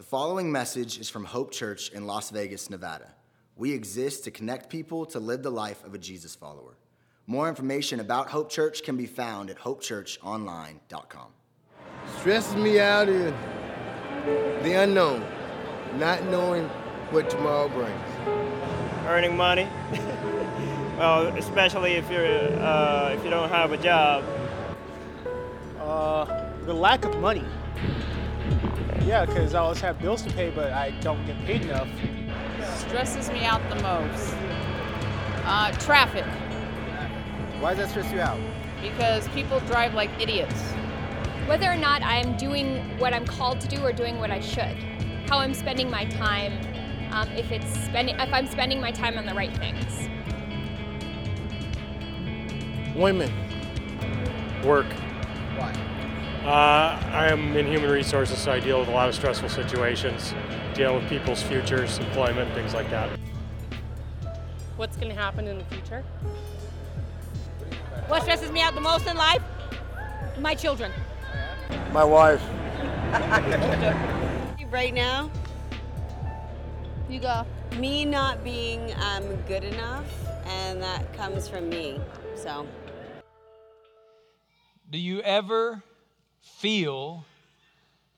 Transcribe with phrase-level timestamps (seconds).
[0.00, 3.12] The following message is from Hope Church in Las Vegas, Nevada.
[3.54, 6.78] We exist to connect people to live the life of a Jesus follower.
[7.26, 11.26] More information about Hope Church can be found at hopechurchonline.com.
[12.18, 13.34] Stresses me out is
[14.62, 15.22] the unknown,
[15.98, 16.66] not knowing
[17.10, 18.00] what tomorrow brings.
[19.06, 19.68] earning money.
[20.96, 24.24] well, especially if you're uh, if you don't have a job.
[25.78, 27.44] Uh, the lack of money.
[29.06, 31.88] Yeah, because I always have bills to pay, but I don't get paid enough.
[32.78, 34.34] stresses me out the most.
[35.44, 36.24] Uh, traffic,
[37.60, 38.38] Why does that stress you out?
[38.82, 40.72] because people drive like idiots.
[41.46, 44.76] whether or not I'm doing what I'm called to do or doing what I should,
[45.28, 46.52] how I'm spending my time,
[47.12, 50.08] um, if it's spending, if I'm spending my time on the right things.
[52.96, 53.30] Women,
[54.64, 54.86] Work.
[56.42, 56.50] Why?
[56.50, 60.34] Uh, I am in human resources, so I deal with a lot of stressful situations,
[60.74, 63.10] dealing with people's futures, employment, things like that.
[64.76, 66.02] what's going to happen in the future.
[68.08, 69.42] What stresses me out the most in life?
[70.38, 70.92] My children.
[71.92, 72.42] My wife.
[74.70, 75.28] Right now,
[77.08, 77.44] You go.
[77.76, 80.06] me not being um, good enough,
[80.46, 82.00] and that comes from me.
[82.36, 82.68] So.
[84.88, 85.82] Do you ever
[86.40, 87.24] feel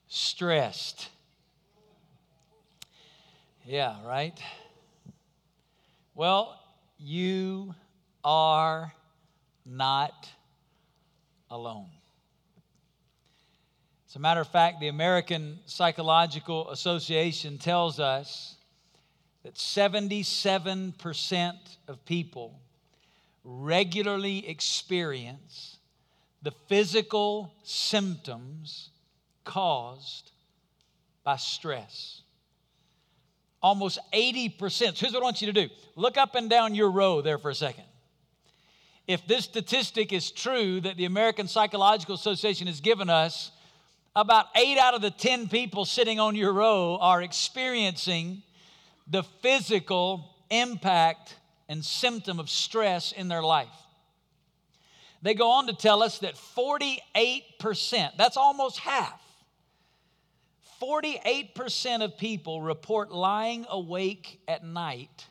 [0.07, 1.09] stressed?
[3.65, 4.37] Yeah, right?
[6.15, 6.59] Well,
[6.97, 7.73] you
[8.23, 8.93] are
[9.65, 10.29] not
[11.49, 11.89] alone.
[14.09, 18.57] As a matter of fact, the American Psychological Association tells us
[19.43, 21.53] that 77%
[21.87, 22.59] of people
[23.43, 25.77] regularly experience
[26.43, 28.89] the physical symptoms
[29.45, 30.31] caused
[31.23, 32.21] by stress.
[33.61, 34.59] Almost 80%.
[34.69, 37.37] So here's what I want you to do look up and down your row there
[37.37, 37.85] for a second.
[39.07, 43.51] If this statistic is true that the American Psychological Association has given us,
[44.15, 48.43] about eight out of the 10 people sitting on your row are experiencing
[49.07, 51.35] the physical impact
[51.67, 53.82] and symptom of stress in their life.
[55.23, 59.21] They go on to tell us that 48%, that's almost half,
[60.81, 65.25] 48% of people report lying awake at night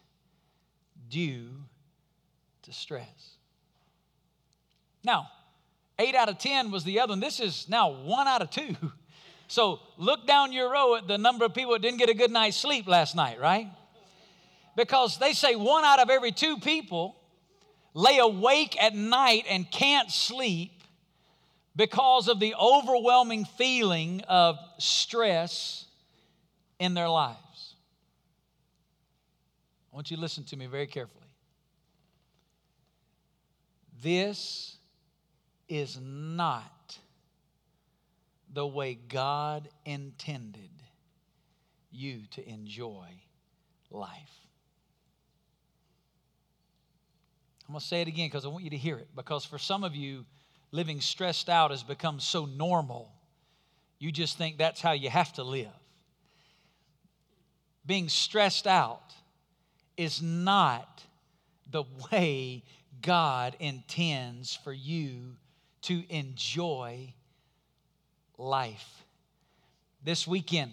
[1.10, 1.50] due
[2.62, 3.36] to stress.
[5.04, 5.28] Now,
[5.98, 7.20] eight out of 10 was the other one.
[7.20, 8.74] This is now one out of two.
[9.48, 12.30] So look down your row at the number of people that didn't get a good
[12.30, 13.68] night's sleep last night, right?
[14.76, 17.16] Because they say one out of every two people
[17.94, 20.82] lay awake at night and can't sleep
[21.74, 25.86] because of the overwhelming feeling of stress
[26.78, 27.74] in their lives.
[29.92, 31.22] I want you to listen to me very carefully.
[34.02, 34.76] This
[35.68, 36.98] is not
[38.52, 40.70] the way God intended
[41.90, 43.06] you to enjoy
[43.90, 44.10] life.
[47.68, 49.08] I'm going to say it again because I want you to hear it.
[49.14, 50.24] Because for some of you,
[50.72, 53.12] living stressed out has become so normal,
[53.98, 55.68] you just think that's how you have to live.
[57.86, 59.14] Being stressed out
[59.96, 61.02] is not
[61.70, 62.64] the way
[63.00, 65.36] God intends for you
[65.82, 67.12] to enjoy
[68.38, 69.04] life.
[70.04, 70.72] This weekend,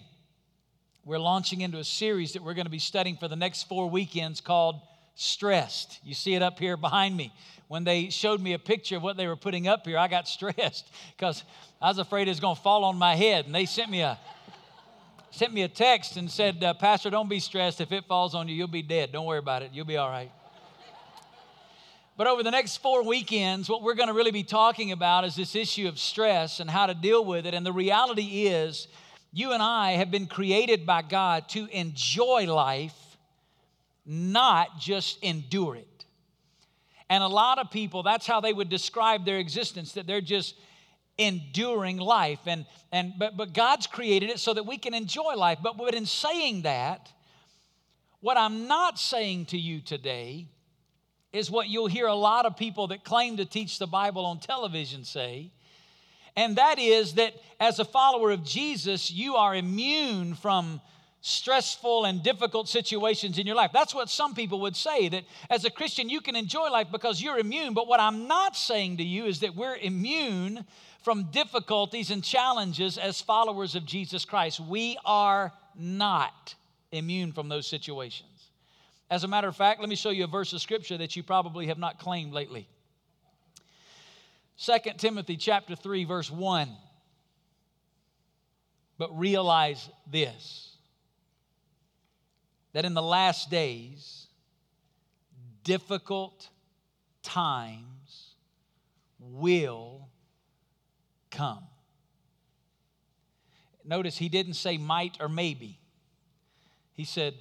[1.04, 3.88] we're launching into a series that we're going to be studying for the next four
[3.88, 4.80] weekends called
[5.22, 6.00] Stressed.
[6.02, 7.30] You see it up here behind me.
[7.68, 10.26] When they showed me a picture of what they were putting up here, I got
[10.36, 11.44] stressed because
[11.78, 13.44] I was afraid it was going to fall on my head.
[13.44, 14.18] And they sent me a
[15.30, 17.82] sent me a text and said, uh, "Pastor, don't be stressed.
[17.82, 19.12] If it falls on you, you'll be dead.
[19.12, 19.72] Don't worry about it.
[19.74, 20.32] You'll be all right."
[22.16, 25.36] But over the next four weekends, what we're going to really be talking about is
[25.36, 27.52] this issue of stress and how to deal with it.
[27.52, 28.88] And the reality is,
[29.34, 32.94] you and I have been created by God to enjoy life,
[34.10, 36.04] not just endure it.
[37.08, 40.56] And a lot of people, that's how they would describe their existence, that they're just
[41.16, 42.40] enduring life.
[42.46, 45.58] And, and but, but God's created it so that we can enjoy life.
[45.62, 47.12] But, but in saying that,
[48.18, 50.48] what I'm not saying to you today
[51.32, 54.40] is what you'll hear a lot of people that claim to teach the Bible on
[54.40, 55.52] television say.
[56.34, 60.80] And that is that as a follower of Jesus, you are immune from
[61.22, 63.70] stressful and difficult situations in your life.
[63.72, 67.22] That's what some people would say that as a Christian, you can enjoy life because
[67.22, 67.74] you're immune.
[67.74, 70.64] But what I'm not saying to you is that we're immune
[71.02, 74.60] from difficulties and challenges as followers of Jesus Christ.
[74.60, 76.54] We are not
[76.92, 78.28] immune from those situations.
[79.10, 81.22] As a matter of fact, let me show you a verse of scripture that you
[81.22, 82.68] probably have not claimed lately.
[84.58, 86.68] 2 Timothy chapter 3 verse 1.
[88.98, 90.69] But realize this
[92.72, 94.26] that in the last days
[95.64, 96.48] difficult
[97.22, 98.34] times
[99.18, 100.08] will
[101.30, 101.64] come.
[103.84, 105.78] Notice he didn't say might or maybe.
[106.94, 107.34] He said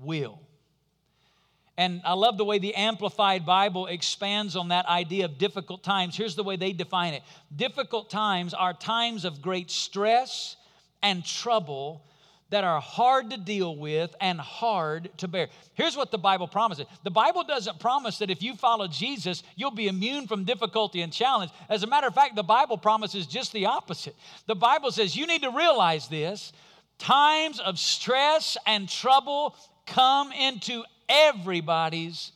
[0.00, 0.40] will.
[1.76, 6.16] And I love the way the Amplified Bible expands on that idea of difficult times.
[6.16, 7.22] Here's the way they define it
[7.54, 10.56] difficult times are times of great stress
[11.02, 12.04] and trouble
[12.50, 15.48] that are hard to deal with and hard to bear.
[15.74, 19.70] Here's what the Bible promises the Bible doesn't promise that if you follow Jesus, you'll
[19.70, 21.50] be immune from difficulty and challenge.
[21.68, 24.16] As a matter of fact, the Bible promises just the opposite.
[24.46, 26.52] The Bible says you need to realize this
[26.98, 29.54] times of stress and trouble
[29.86, 32.32] come into everybody's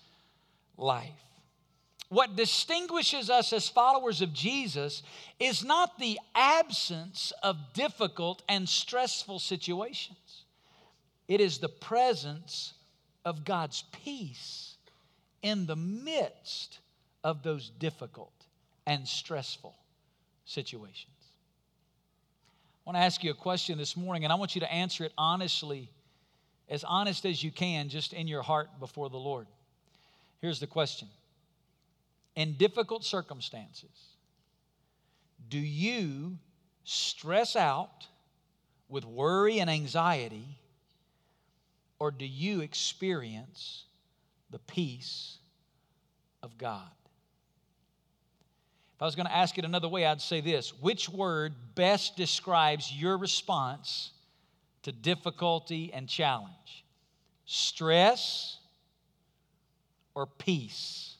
[0.76, 1.21] life.
[2.12, 5.02] What distinguishes us as followers of Jesus
[5.40, 10.44] is not the absence of difficult and stressful situations,
[11.26, 12.74] it is the presence
[13.24, 14.74] of God's peace
[15.40, 16.80] in the midst
[17.24, 18.34] of those difficult
[18.86, 19.74] and stressful
[20.44, 21.06] situations.
[22.84, 25.04] I want to ask you a question this morning, and I want you to answer
[25.04, 25.88] it honestly
[26.68, 29.46] as honest as you can, just in your heart before the Lord.
[30.42, 31.08] Here's the question
[32.34, 34.16] In difficult circumstances,
[35.48, 36.38] do you
[36.84, 38.06] stress out
[38.88, 40.58] with worry and anxiety,
[41.98, 43.84] or do you experience
[44.50, 45.38] the peace
[46.42, 46.90] of God?
[48.96, 52.16] If I was going to ask it another way, I'd say this Which word best
[52.16, 54.12] describes your response
[54.84, 56.84] to difficulty and challenge?
[57.44, 58.58] Stress
[60.14, 61.11] or peace?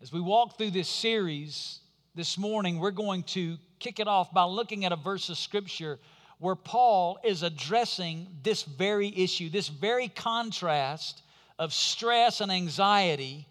[0.00, 1.80] As we walk through this series
[2.14, 5.98] this morning, we're going to kick it off by looking at a verse of scripture
[6.38, 11.22] where Paul is addressing this very issue, this very contrast
[11.58, 13.48] of stress and anxiety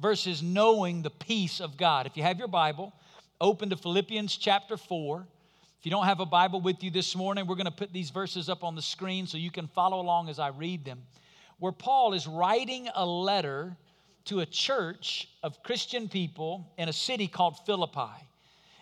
[0.00, 2.06] versus knowing the peace of God.
[2.06, 2.92] If you have your Bible,
[3.40, 5.26] open to Philippians chapter 4.
[5.80, 8.10] If you don't have a Bible with you this morning, we're going to put these
[8.10, 11.00] verses up on the screen so you can follow along as I read them.
[11.58, 13.76] Where Paul is writing a letter
[14.26, 18.26] to a church of Christian people in a city called Philippi.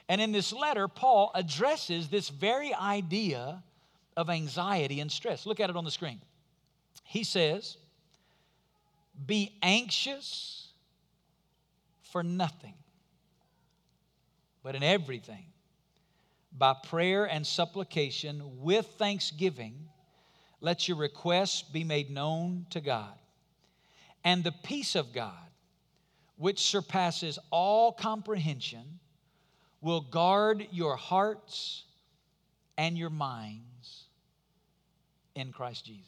[0.09, 3.63] And in this letter, Paul addresses this very idea
[4.17, 5.47] of anxiety and stress.
[5.47, 6.21] Look at it on the screen.
[7.05, 7.77] He says,
[9.27, 10.69] Be anxious
[12.03, 12.75] for nothing
[14.63, 15.47] but in everything,
[16.53, 19.89] by prayer and supplication with thanksgiving,
[20.61, 23.15] let your requests be made known to God.
[24.25, 25.33] And the peace of God,
[26.37, 29.01] which surpasses all comprehension,
[29.81, 31.85] will guard your hearts
[32.77, 34.05] and your minds
[35.35, 36.05] in Christ Jesus.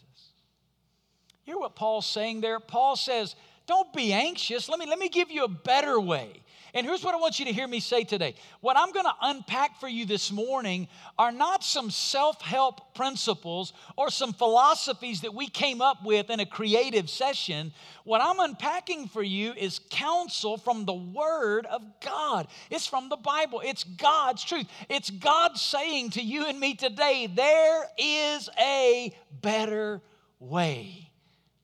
[1.42, 2.60] Hear what Paul's saying there?
[2.60, 3.34] Paul says,
[3.66, 4.68] Don't be anxious.
[4.68, 6.42] Let me, let me give you a better way.
[6.74, 8.34] And here's what I want you to hear me say today.
[8.60, 10.88] What I'm going to unpack for you this morning
[11.18, 16.40] are not some self help principles or some philosophies that we came up with in
[16.40, 17.72] a creative session.
[18.04, 22.48] What I'm unpacking for you is counsel from the Word of God.
[22.70, 24.66] It's from the Bible, it's God's truth.
[24.88, 30.00] It's God saying to you and me today, there is a better
[30.40, 31.10] way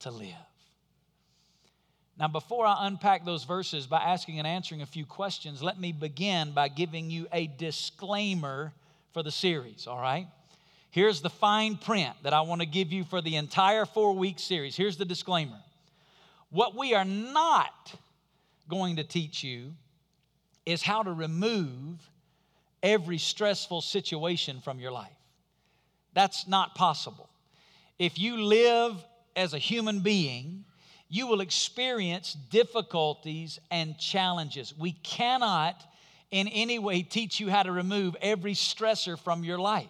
[0.01, 0.48] to live.
[2.19, 5.93] Now, before I unpack those verses by asking and answering a few questions, let me
[5.93, 8.73] begin by giving you a disclaimer
[9.13, 10.27] for the series, all right?
[10.91, 14.37] Here's the fine print that I want to give you for the entire four week
[14.37, 14.75] series.
[14.75, 15.59] Here's the disclaimer
[16.49, 17.93] What we are not
[18.67, 19.73] going to teach you
[20.65, 21.99] is how to remove
[22.83, 25.09] every stressful situation from your life.
[26.13, 27.29] That's not possible.
[27.97, 29.01] If you live
[29.37, 30.65] as a human being,
[31.09, 34.73] you will experience difficulties and challenges.
[34.77, 35.83] We cannot
[36.31, 39.89] in any way teach you how to remove every stressor from your life.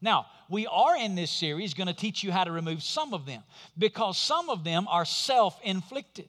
[0.00, 3.26] Now, we are in this series going to teach you how to remove some of
[3.26, 3.42] them
[3.76, 6.28] because some of them are self inflicted.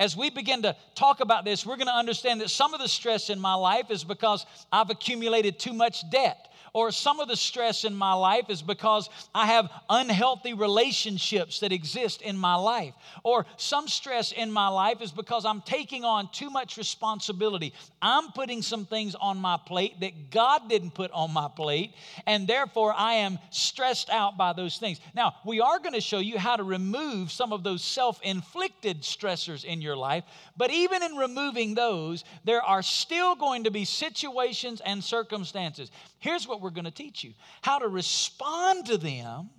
[0.00, 2.88] as we begin to talk about this, we're going to understand that some of the
[2.88, 7.36] stress in my life is because I've accumulated too much debt or some of the
[7.36, 12.94] stress in my life is because I have unhealthy relationships that exist in my life,
[13.24, 17.72] or some stress in my life is because I'm taking on too much responsibility.
[18.02, 21.92] I'm putting some things on my plate that God didn't put on my plate,
[22.26, 25.00] and therefore I am stressed out by those things.
[25.14, 29.02] Now, we are going to show you how to remove some of those self inflicted
[29.02, 30.24] stressors in your life,
[30.56, 35.90] but even in removing those, there are still going to be situations and circumstances.
[36.18, 39.50] Here's what we're going to teach you how to respond to them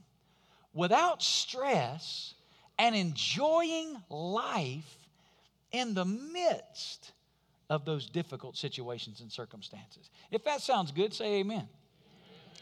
[0.73, 2.33] without stress
[2.77, 4.97] and enjoying life
[5.71, 7.11] in the midst
[7.69, 10.09] of those difficult situations and circumstances.
[10.31, 11.67] If that sounds good, say amen.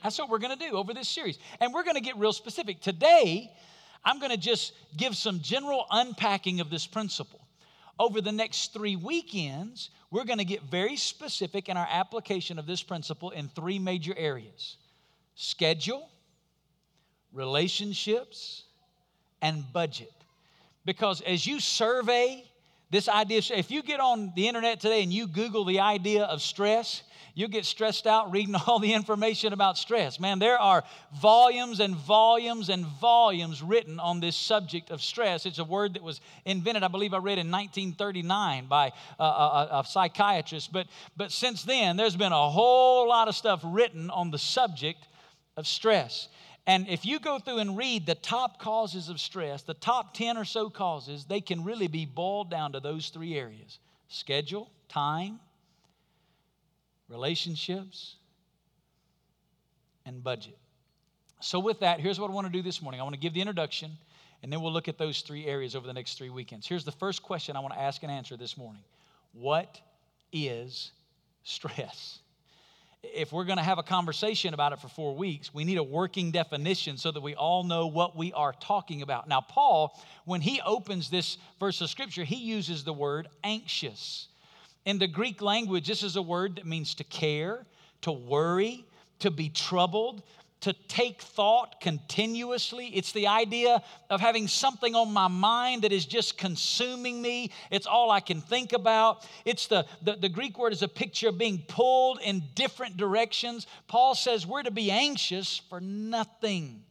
[0.03, 1.39] That's what we're going to do over this series.
[1.59, 2.81] And we're going to get real specific.
[2.81, 3.51] Today,
[4.03, 7.36] I'm going to just give some general unpacking of this principle.
[7.99, 12.65] Over the next three weekends, we're going to get very specific in our application of
[12.65, 14.77] this principle in three major areas
[15.35, 16.09] schedule,
[17.33, 18.63] relationships,
[19.41, 20.11] and budget.
[20.85, 22.43] Because as you survey
[22.89, 26.41] this idea, if you get on the internet today and you Google the idea of
[26.41, 27.03] stress,
[27.37, 30.19] you get stressed out reading all the information about stress.
[30.19, 30.83] Man, there are
[31.21, 35.45] volumes and volumes and volumes written on this subject of stress.
[35.45, 39.69] It's a word that was invented, I believe I read in 1939 by a, a,
[39.71, 40.73] a psychiatrist.
[40.73, 45.07] But, but since then, there's been a whole lot of stuff written on the subject
[45.55, 46.29] of stress.
[46.65, 50.37] And if you go through and read the top causes of stress, the top 10
[50.37, 53.77] or so causes, they can really be boiled down to those three areas
[54.09, 55.39] schedule, time,
[57.09, 58.15] relationships,
[60.05, 60.57] and budget.
[61.39, 63.33] So, with that, here's what I want to do this morning I want to give
[63.33, 63.91] the introduction,
[64.41, 66.67] and then we'll look at those three areas over the next three weekends.
[66.67, 68.81] Here's the first question I want to ask and answer this morning
[69.33, 69.79] What
[70.31, 70.91] is
[71.43, 72.19] stress?
[73.03, 75.83] If we're going to have a conversation about it for four weeks, we need a
[75.83, 79.29] working definition so that we all know what we are talking about.
[79.29, 84.27] Now, Paul, when he opens this verse of scripture, he uses the word anxious.
[84.87, 87.65] In the Greek language, this is a word that means to care,
[88.03, 88.85] to worry,
[89.19, 90.23] to be troubled,
[90.61, 92.87] to take thought continuously.
[92.95, 97.51] It's the idea of having something on my mind that is just consuming me.
[97.69, 99.27] It's all I can think about.
[99.43, 103.67] It's the, the, the, Greek word is a picture of being pulled in different directions.
[103.89, 106.81] Paul says we're to be anxious for nothing.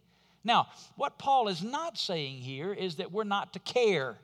[0.45, 4.19] Now, what Paul is not saying here is that we're not to care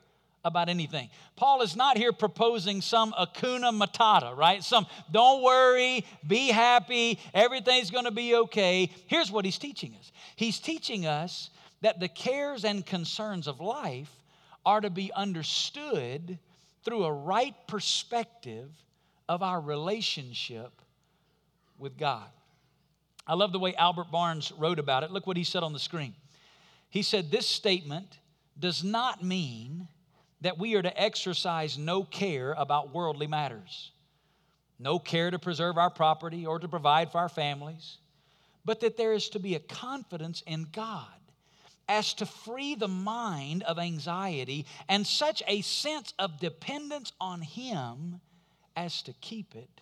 [0.44, 1.08] about anything.
[1.36, 4.62] Paul is not here proposing some Hakuna Matata, right?
[4.62, 8.90] Some don't worry, be happy, everything's going to be okay.
[9.06, 11.50] Here's what he's teaching us he's teaching us
[11.82, 14.10] that the cares and concerns of life
[14.64, 16.38] are to be understood
[16.84, 18.70] through a right perspective
[19.28, 20.72] of our relationship
[21.78, 22.28] with God.
[23.26, 25.10] I love the way Albert Barnes wrote about it.
[25.10, 26.14] Look what he said on the screen.
[26.90, 28.18] He said, This statement
[28.58, 29.88] does not mean
[30.42, 33.92] that we are to exercise no care about worldly matters,
[34.78, 37.98] no care to preserve our property or to provide for our families,
[38.64, 41.06] but that there is to be a confidence in God
[41.88, 48.20] as to free the mind of anxiety and such a sense of dependence on Him
[48.76, 49.80] as to keep it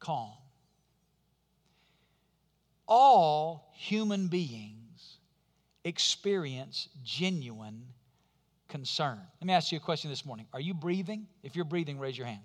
[0.00, 0.32] calm.
[2.88, 5.18] All human beings
[5.84, 7.86] experience genuine
[8.72, 9.20] concern.
[9.40, 10.46] Let me ask you a question this morning.
[10.54, 11.26] Are you breathing?
[11.42, 12.40] If you're breathing, raise your hand.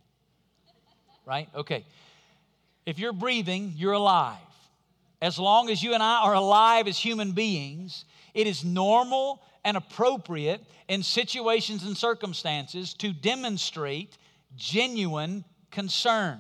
[1.26, 1.50] Right?
[1.56, 1.86] Okay.
[2.86, 4.38] If you're breathing, you're alive.
[5.22, 8.04] As long as you and I are alive as human beings,
[8.34, 14.18] it is normal and appropriate in situations and circumstances to demonstrate
[14.58, 16.40] genuine concern.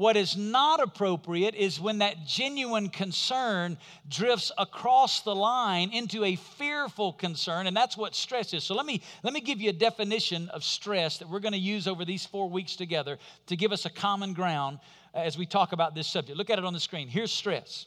[0.00, 3.76] What is not appropriate is when that genuine concern
[4.08, 8.64] drifts across the line into a fearful concern, and that's what stress is.
[8.64, 11.58] So let me, let me give you a definition of stress that we're going to
[11.58, 14.78] use over these four weeks together to give us a common ground
[15.12, 16.38] as we talk about this subject.
[16.38, 17.06] Look at it on the screen.
[17.06, 17.84] Here's stress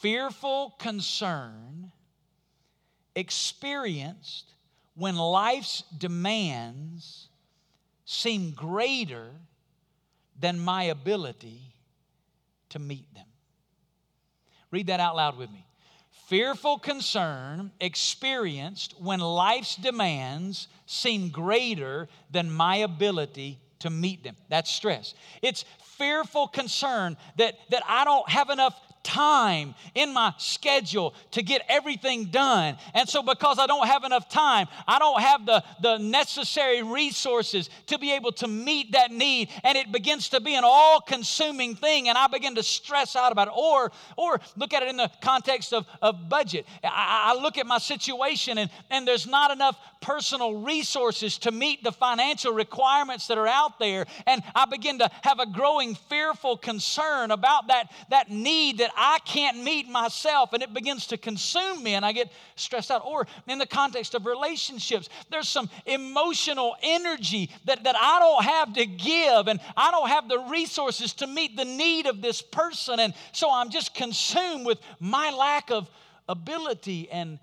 [0.00, 1.92] fearful concern
[3.14, 4.54] experienced
[4.96, 7.28] when life's demands
[8.06, 9.30] seem greater
[10.40, 11.60] than my ability
[12.70, 13.26] to meet them.
[14.70, 15.66] Read that out loud with me.
[16.28, 24.34] Fearful concern experienced when life's demands seem greater than my ability to meet them.
[24.48, 25.14] That's stress.
[25.40, 25.64] It's
[25.96, 28.74] fearful concern that, that I don't have enough
[29.06, 32.76] time in my schedule to get everything done.
[32.92, 37.70] And so, because I don't have enough time, I don't have the, the necessary resources
[37.86, 39.48] to be able to meet that need.
[39.62, 43.30] And it begins to be an all consuming thing, and I begin to stress out
[43.30, 43.54] about it.
[43.56, 46.66] Or, or look at it in the context of, of budget.
[46.82, 51.82] I, I look at my situation, and, and there's not enough personal resources to meet
[51.82, 54.06] the financial requirements that are out there.
[54.24, 59.18] And I begin to have a growing fearful concern about that, that need that I
[59.24, 63.02] can't meet myself, and it begins to consume me, and I get stressed out.
[63.04, 68.74] Or in the context of relationships, there's some emotional energy that, that I don't have
[68.74, 73.00] to give, and I don't have the resources to meet the need of this person.
[73.00, 75.90] And so I'm just consumed with my lack of
[76.28, 77.40] ability and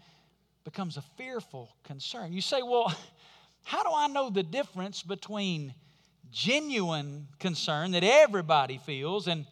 [0.63, 2.33] becomes a fearful concern.
[2.33, 2.93] You say, well,
[3.63, 5.73] how do I know the difference between
[6.31, 9.45] genuine concern that everybody feels and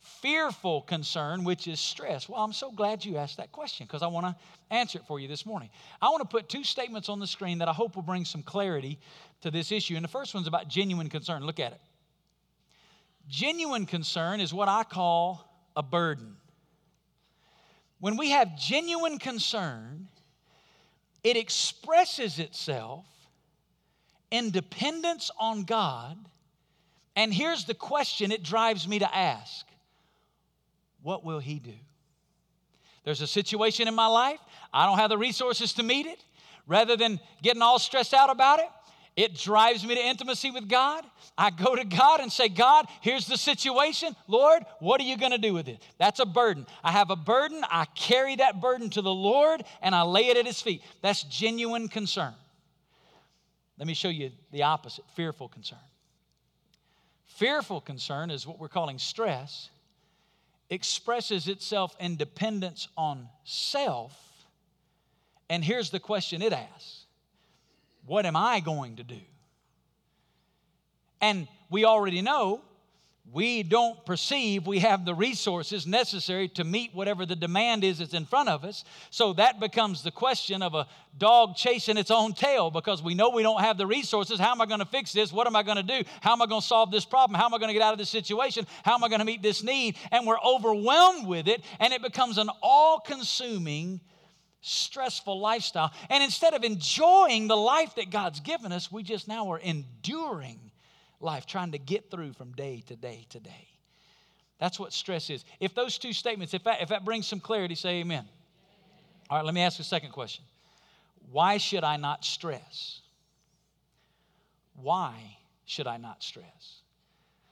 [0.00, 2.28] fearful concern, which is stress?
[2.28, 4.36] Well, I'm so glad you asked that question because I want to
[4.74, 5.70] answer it for you this morning.
[6.00, 8.42] I want to put two statements on the screen that I hope will bring some
[8.42, 8.98] clarity
[9.42, 9.96] to this issue.
[9.96, 11.44] And the first one's about genuine concern.
[11.44, 11.80] Look at it.
[13.28, 16.36] Genuine concern is what I call a burden.
[18.00, 20.08] When we have genuine concern,
[21.22, 23.06] it expresses itself
[24.30, 26.16] in dependence on God.
[27.16, 29.66] And here's the question it drives me to ask
[31.02, 31.74] What will He do?
[33.04, 34.40] There's a situation in my life,
[34.72, 36.22] I don't have the resources to meet it.
[36.66, 38.68] Rather than getting all stressed out about it,
[39.16, 41.04] it drives me to intimacy with God.
[41.36, 44.14] I go to God and say, God, here's the situation.
[44.28, 45.82] Lord, what are you going to do with it?
[45.98, 46.66] That's a burden.
[46.82, 47.62] I have a burden.
[47.70, 50.82] I carry that burden to the Lord and I lay it at His feet.
[51.02, 52.34] That's genuine concern.
[53.78, 55.78] Let me show you the opposite fearful concern.
[57.26, 59.70] Fearful concern is what we're calling stress,
[60.68, 64.14] expresses itself in dependence on self.
[65.48, 66.99] And here's the question it asks
[68.06, 69.20] what am I going to do?
[71.20, 72.62] And we already know
[73.32, 78.14] we don't perceive we have the resources necessary to meet whatever the demand is that's
[78.14, 78.84] in front of us.
[79.10, 83.30] So that becomes the question of a dog chasing its own tail because we know
[83.30, 84.40] we don't have the resources.
[84.40, 85.32] How am I going to fix this?
[85.32, 86.02] What am I going to do?
[86.20, 87.38] How am I going to solve this problem?
[87.38, 88.66] How am I going to get out of this situation?
[88.82, 89.96] How am I going to meet this need?
[90.10, 94.00] And we're overwhelmed with it, and it becomes an all consuming
[94.60, 95.92] stressful lifestyle.
[96.08, 100.70] And instead of enjoying the life that God's given us, we just now are enduring
[101.20, 103.68] life, trying to get through from day to day to day.
[104.58, 105.44] That's what stress is.
[105.58, 108.28] If those two statements, if that, if that brings some clarity, say amen.
[109.30, 110.44] All right, let me ask a second question.
[111.30, 113.00] Why should I not stress?
[114.74, 116.80] Why should I not stress?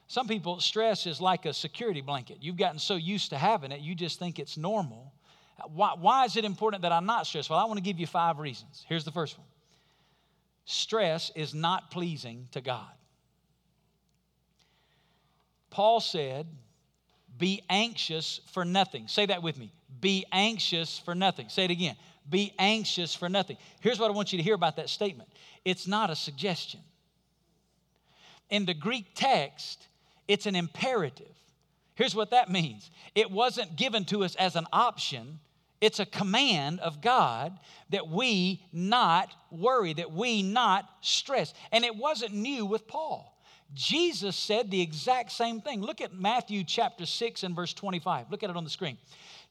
[0.07, 2.39] Some people, stress is like a security blanket.
[2.41, 5.13] You've gotten so used to having it, you just think it's normal.
[5.73, 7.49] Why, why is it important that I'm not stressed?
[7.49, 8.85] Well, I want to give you five reasons.
[8.87, 9.47] Here's the first one
[10.65, 12.91] stress is not pleasing to God.
[15.69, 16.47] Paul said,
[17.37, 19.07] Be anxious for nothing.
[19.07, 19.71] Say that with me.
[19.99, 21.49] Be anxious for nothing.
[21.49, 21.95] Say it again.
[22.29, 23.57] Be anxious for nothing.
[23.79, 25.29] Here's what I want you to hear about that statement
[25.65, 26.81] it's not a suggestion.
[28.49, 29.87] In the Greek text,
[30.27, 31.27] it's an imperative.
[31.95, 35.39] Here's what that means it wasn't given to us as an option,
[35.81, 37.57] it's a command of God
[37.89, 41.53] that we not worry, that we not stress.
[41.71, 43.37] And it wasn't new with Paul.
[43.73, 45.81] Jesus said the exact same thing.
[45.81, 48.31] Look at Matthew chapter 6 and verse 25.
[48.31, 48.97] Look at it on the screen.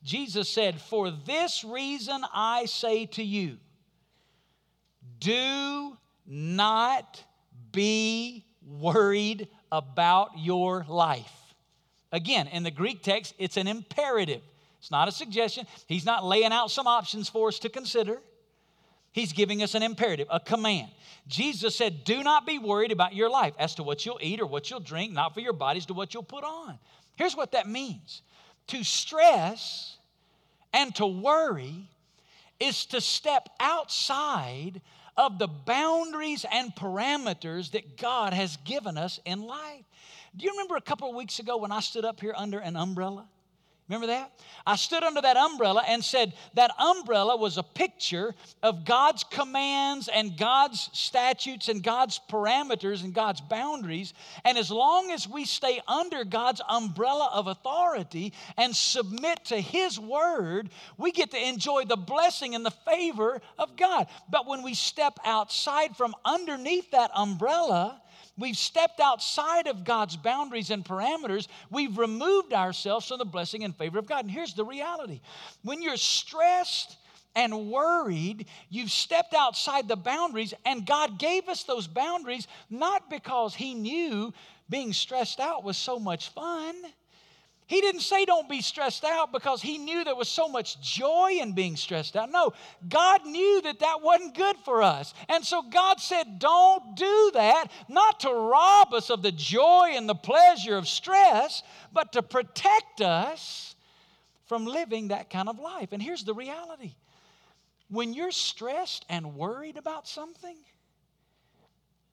[0.02, 3.58] Jesus said, For this reason I say to you,
[5.20, 7.22] do not
[7.72, 11.32] be worried about your life.
[12.12, 14.42] Again, in the Greek text, it's an imperative.
[14.78, 15.66] It's not a suggestion.
[15.86, 18.20] He's not laying out some options for us to consider.
[19.12, 20.90] He's giving us an imperative, a command.
[21.26, 24.46] Jesus said, Do not be worried about your life as to what you'll eat or
[24.46, 26.78] what you'll drink, not for your bodies to what you'll put on.
[27.16, 28.22] Here's what that means
[28.68, 29.96] to stress
[30.72, 31.88] and to worry
[32.60, 34.80] is to step outside
[35.16, 39.84] of the boundaries and parameters that God has given us in life.
[40.36, 42.76] Do you remember a couple of weeks ago when I stood up here under an
[42.76, 43.26] umbrella?
[43.88, 44.32] Remember that?
[44.66, 50.08] I stood under that umbrella and said that umbrella was a picture of God's commands
[50.08, 54.12] and God's statutes and God's parameters and God's boundaries.
[54.44, 59.98] And as long as we stay under God's umbrella of authority and submit to His
[59.98, 64.06] word, we get to enjoy the blessing and the favor of God.
[64.28, 68.02] But when we step outside from underneath that umbrella,
[68.38, 71.48] We've stepped outside of God's boundaries and parameters.
[71.70, 74.24] We've removed ourselves from the blessing and favor of God.
[74.24, 75.20] And here's the reality
[75.62, 76.96] when you're stressed,
[77.38, 83.54] and worried, you've stepped outside the boundaries, and God gave us those boundaries not because
[83.54, 84.32] He knew
[84.68, 86.74] being stressed out was so much fun.
[87.68, 91.32] He didn't say don't be stressed out because he knew there was so much joy
[91.38, 92.30] in being stressed out.
[92.30, 92.54] No,
[92.88, 95.12] God knew that that wasn't good for us.
[95.28, 100.08] And so God said, don't do that, not to rob us of the joy and
[100.08, 103.76] the pleasure of stress, but to protect us
[104.46, 105.92] from living that kind of life.
[105.92, 106.94] And here's the reality
[107.90, 110.56] when you're stressed and worried about something,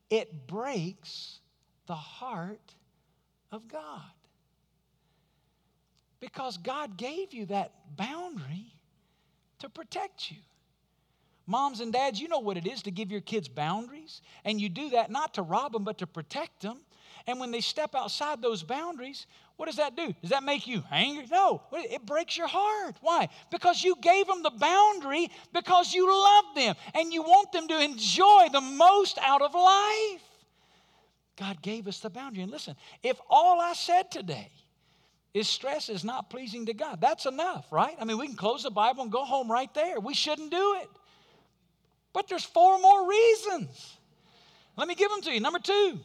[0.10, 1.40] it breaks
[1.88, 2.74] the heart
[3.54, 4.02] of God.
[6.20, 8.74] Because God gave you that boundary
[9.60, 10.38] to protect you.
[11.48, 14.22] Moms and dads, you know what it is to give your kids boundaries.
[14.44, 16.80] And you do that not to rob them, but to protect them.
[17.28, 19.26] And when they step outside those boundaries,
[19.56, 20.14] what does that do?
[20.22, 21.28] Does that make you angry?
[21.32, 22.96] No, it breaks your heart.
[23.02, 23.30] Why?
[23.52, 27.80] Because you gave them the boundary because you love them and you want them to
[27.80, 30.22] enjoy the most out of life.
[31.38, 32.44] God gave us the boundary.
[32.44, 34.52] And listen, if all I said today
[35.36, 37.94] is stress is not pleasing to God, that's enough, right?
[38.00, 40.00] I mean, we can close the Bible and go home right there.
[40.00, 40.90] We shouldn't do it.
[42.14, 43.98] But there's four more reasons.
[44.78, 45.42] Let me give them to you.
[45.42, 46.00] Number two,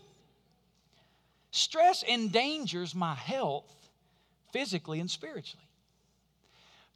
[1.53, 3.73] stress endangers my health
[4.53, 5.65] physically and spiritually.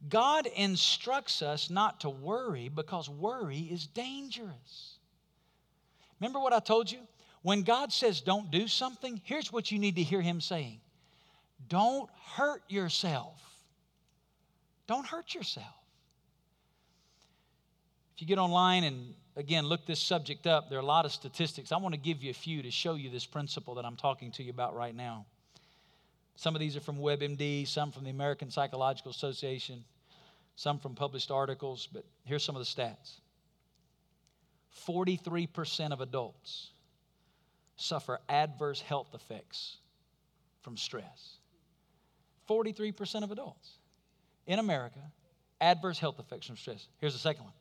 [0.09, 4.97] God instructs us not to worry because worry is dangerous.
[6.19, 6.99] Remember what I told you?
[7.43, 10.81] When God says don't do something, here's what you need to hear Him saying
[11.67, 13.41] Don't hurt yourself.
[14.87, 15.65] Don't hurt yourself.
[18.15, 21.11] If you get online and again look this subject up, there are a lot of
[21.11, 21.71] statistics.
[21.71, 24.31] I want to give you a few to show you this principle that I'm talking
[24.33, 25.25] to you about right now.
[26.35, 29.83] Some of these are from WebMD, some from the American Psychological Association,
[30.55, 33.19] some from published articles, but here's some of the stats
[34.87, 36.71] 43% of adults
[37.77, 39.77] suffer adverse health effects
[40.61, 41.37] from stress.
[42.49, 43.69] 43% of adults
[44.47, 44.99] in America,
[45.61, 46.87] adverse health effects from stress.
[46.99, 47.53] Here's the second one.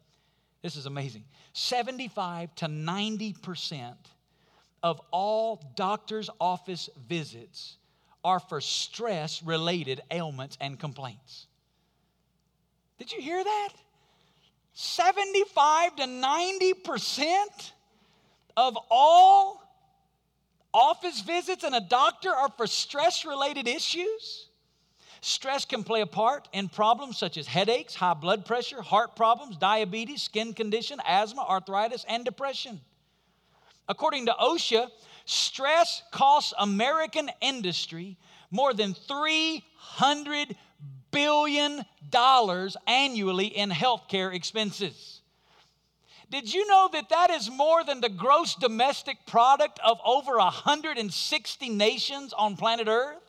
[0.63, 1.25] This is amazing.
[1.53, 3.95] 75 to 90%
[4.83, 7.77] of all doctor's office visits
[8.25, 11.47] are for stress related ailments and complaints.
[12.99, 13.69] Did you hear that?
[14.73, 17.73] 75 to 90%
[18.57, 19.65] of all
[20.75, 24.49] Office visits and a doctor are for stress related issues.
[25.27, 29.57] Stress can play a part in problems such as headaches, high blood pressure, heart problems,
[29.57, 32.79] diabetes, skin condition, asthma, arthritis, and depression.
[33.89, 34.91] According to OSHA,
[35.25, 38.19] stress costs American industry
[38.51, 39.63] more than $300
[41.11, 41.85] billion
[42.87, 45.23] annually in healthcare expenses.
[46.31, 51.69] Did you know that that is more than the gross domestic product of over 160
[51.71, 53.24] nations on planet Earth?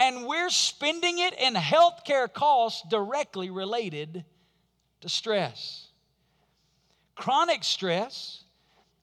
[0.00, 4.24] And we're spending it in healthcare costs directly related
[5.02, 5.88] to stress.
[7.14, 8.44] Chronic stress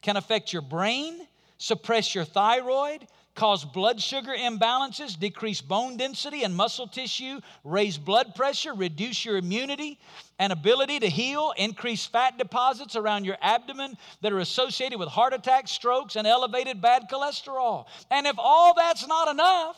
[0.02, 1.28] can affect your brain,
[1.60, 3.06] suppress your thyroid,
[3.36, 9.38] cause blood sugar imbalances, decrease bone density and muscle tissue, raise blood pressure, reduce your
[9.38, 10.00] immunity
[10.40, 15.34] and ability to heal, increase fat deposits around your abdomen that are associated with heart
[15.34, 17.86] attacks, strokes, and elevated bad cholesterol.
[18.10, 19.78] And if all that's not enough,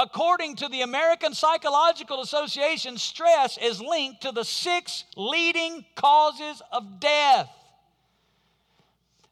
[0.00, 7.00] According to the American Psychological Association, stress is linked to the six leading causes of
[7.00, 7.50] death.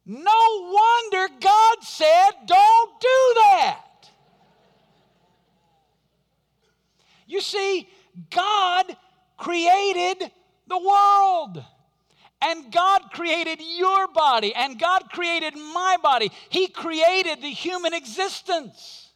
[0.05, 0.31] No
[0.71, 4.11] wonder God said, don't do that.
[7.27, 7.89] You see,
[8.29, 8.95] God
[9.39, 10.31] created
[10.67, 11.65] the world.
[12.43, 16.31] And God created your body, and God created my body.
[16.51, 19.08] He created the human existence.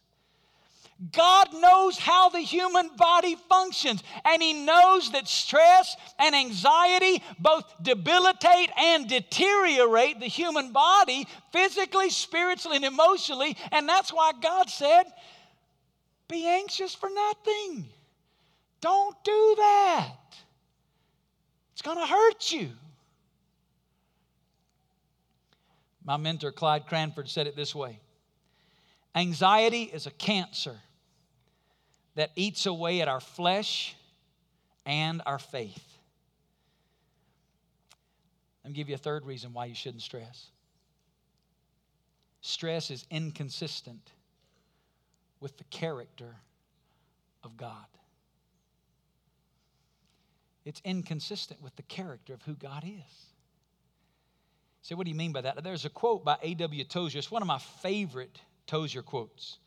[1.11, 7.65] God knows how the human body functions, and He knows that stress and anxiety both
[7.81, 13.57] debilitate and deteriorate the human body physically, spiritually, and emotionally.
[13.71, 15.03] And that's why God said,
[16.29, 17.85] Be anxious for nothing.
[18.79, 20.35] Don't do that,
[21.73, 22.69] it's going to hurt you.
[26.05, 27.99] My mentor, Clyde Cranford, said it this way
[29.15, 30.79] Anxiety is a cancer
[32.15, 33.95] that eats away at our flesh
[34.85, 35.83] and our faith.
[38.63, 40.47] Let me give you a third reason why you shouldn't stress.
[42.41, 44.11] Stress is inconsistent
[45.39, 46.35] with the character
[47.43, 47.85] of God.
[50.65, 53.25] It's inconsistent with the character of who God is.
[54.81, 55.61] Say, what do you mean by that?
[55.63, 56.83] There's a quote by A.W.
[56.85, 57.17] Tozer.
[57.17, 59.57] It's one of my favorite Tozer quotes.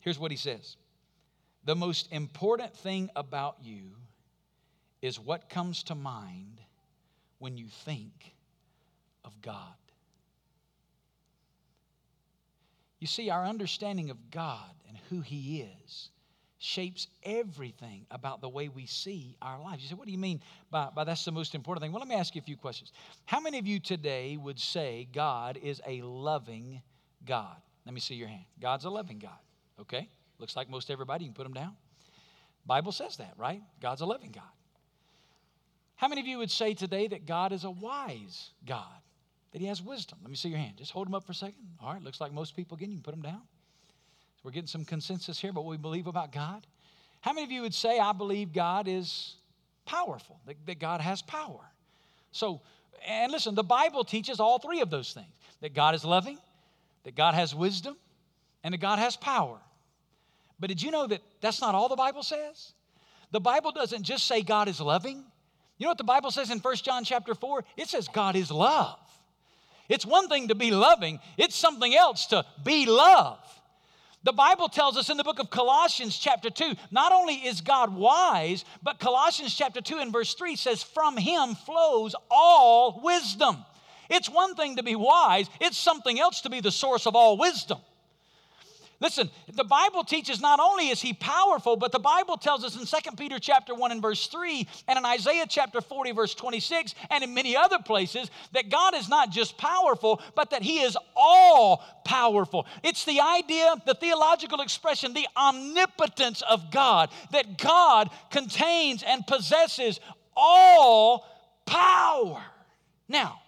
[0.00, 0.76] Here's what he says
[1.64, 3.92] The most important thing about you
[5.00, 6.60] is what comes to mind
[7.38, 8.34] when you think
[9.24, 9.74] of God.
[13.00, 16.10] You see, our understanding of God and who He is
[16.58, 19.82] shapes everything about the way we see our lives.
[19.82, 21.92] You say, what do you mean by, by that's the most important thing?
[21.92, 22.92] Well, let me ask you a few questions.
[23.26, 26.80] How many of you today would say God is a loving
[27.26, 27.56] God?
[27.84, 28.44] Let me see your hand.
[28.60, 29.38] God's a loving God.
[29.78, 30.08] Okay?
[30.44, 31.24] Looks like most everybody.
[31.24, 31.72] You can put them down.
[32.66, 33.62] Bible says that, right?
[33.80, 34.42] God's a loving God.
[35.96, 39.00] How many of you would say today that God is a wise God?
[39.52, 40.18] That he has wisdom?
[40.20, 40.74] Let me see your hand.
[40.76, 41.62] Just hold them up for a second.
[41.80, 42.90] All right, looks like most people again.
[42.90, 43.40] You can put them down.
[44.42, 46.66] We're getting some consensus here about what we believe about God.
[47.22, 49.36] How many of you would say, I believe God is
[49.86, 51.70] powerful, that, that God has power?
[52.32, 52.60] So,
[53.08, 56.36] and listen, the Bible teaches all three of those things that God is loving,
[57.04, 57.96] that God has wisdom,
[58.62, 59.58] and that God has power.
[60.64, 62.72] But did you know that that's not all the Bible says?
[63.32, 65.22] The Bible doesn't just say God is loving.
[65.76, 67.66] You know what the Bible says in 1 John chapter 4?
[67.76, 68.98] It says God is love.
[69.90, 73.40] It's one thing to be loving, it's something else to be love.
[74.22, 77.94] The Bible tells us in the book of Colossians, chapter 2, not only is God
[77.94, 83.58] wise, but Colossians, chapter 2, and verse 3 says, From him flows all wisdom.
[84.08, 87.36] It's one thing to be wise, it's something else to be the source of all
[87.36, 87.80] wisdom.
[89.00, 92.86] Listen, the Bible teaches not only is he powerful, but the Bible tells us in
[92.86, 97.24] 2 Peter chapter 1 and verse 3 and in Isaiah chapter 40 verse 26 and
[97.24, 101.84] in many other places that God is not just powerful, but that he is all
[102.04, 102.66] powerful.
[102.82, 109.98] It's the idea, the theological expression, the omnipotence of God, that God contains and possesses
[110.36, 111.26] all
[111.66, 112.42] power.
[113.08, 113.40] Now,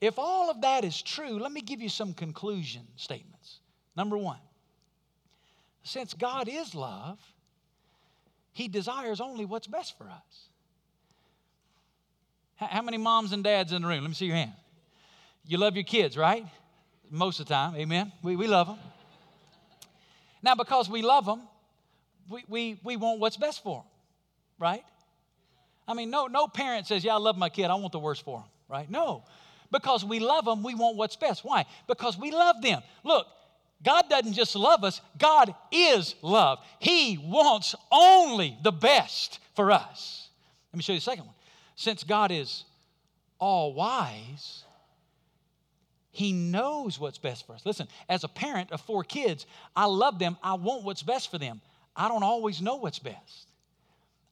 [0.00, 3.60] if all of that is true, let me give you some conclusion statements.
[3.96, 4.38] Number one,
[5.88, 7.18] since God is love,
[8.52, 10.48] He desires only what's best for us.
[12.56, 14.02] How many moms and dads in the room?
[14.02, 14.52] Let me see your hand.
[15.46, 16.44] You love your kids, right?
[17.10, 18.12] Most of the time, amen.
[18.22, 18.78] We, we love them.
[20.42, 21.42] Now, because we love them,
[22.28, 23.86] we, we, we want what's best for them,
[24.58, 24.84] right?
[25.86, 28.24] I mean, no, no parent says, Yeah, I love my kid, I want the worst
[28.24, 28.90] for them, right?
[28.90, 29.24] No.
[29.70, 31.44] Because we love them, we want what's best.
[31.44, 31.64] Why?
[31.86, 32.82] Because we love them.
[33.04, 33.26] Look,
[33.82, 36.58] God doesn't just love us, God is love.
[36.80, 40.28] He wants only the best for us.
[40.72, 41.34] Let me show you the second one.
[41.76, 42.64] Since God is
[43.38, 44.64] all wise,
[46.10, 47.64] He knows what's best for us.
[47.64, 51.38] Listen, as a parent of four kids, I love them, I want what's best for
[51.38, 51.60] them.
[51.94, 53.46] I don't always know what's best.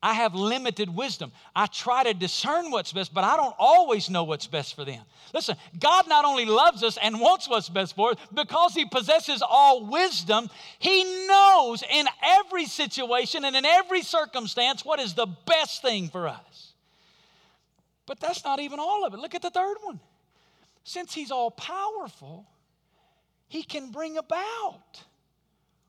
[0.07, 1.33] I have limited wisdom.
[1.57, 5.03] I try to discern what's best, but I don't always know what's best for them.
[5.35, 9.43] Listen, God not only loves us and wants what's best for us, because He possesses
[9.43, 15.83] all wisdom, He knows in every situation and in every circumstance what is the best
[15.83, 16.73] thing for us.
[18.07, 19.19] But that's not even all of it.
[19.19, 19.99] Look at the third one.
[20.85, 22.47] Since He's all powerful,
[23.49, 25.03] He can bring about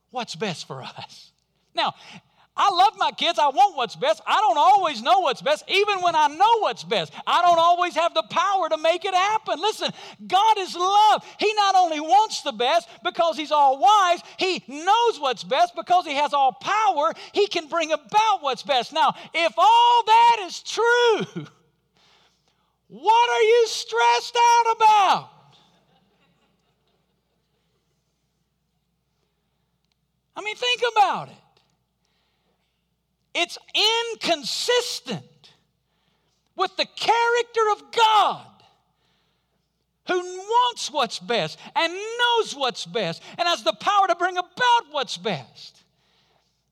[0.09, 1.31] what's best for us.
[1.75, 1.93] Now,
[2.57, 3.37] I love my kids.
[3.37, 4.21] I want what's best.
[4.25, 5.63] I don't always know what's best.
[5.69, 9.13] Even when I know what's best, I don't always have the power to make it
[9.13, 9.59] happen.
[9.59, 9.91] Listen,
[10.25, 11.23] God is love.
[11.39, 16.05] He not only wants the best because He's all wise, He knows what's best because
[16.05, 17.13] He has all power.
[17.31, 18.91] He can bring about what's best.
[18.91, 21.47] Now, if all that is true,
[22.87, 25.29] what are you stressed out about?
[30.35, 31.35] I mean, think about it.
[33.39, 33.59] It's
[34.09, 35.23] inconsistent
[36.55, 38.47] with the character of God
[40.07, 44.81] who wants what's best and knows what's best and has the power to bring about
[44.89, 45.83] what's best.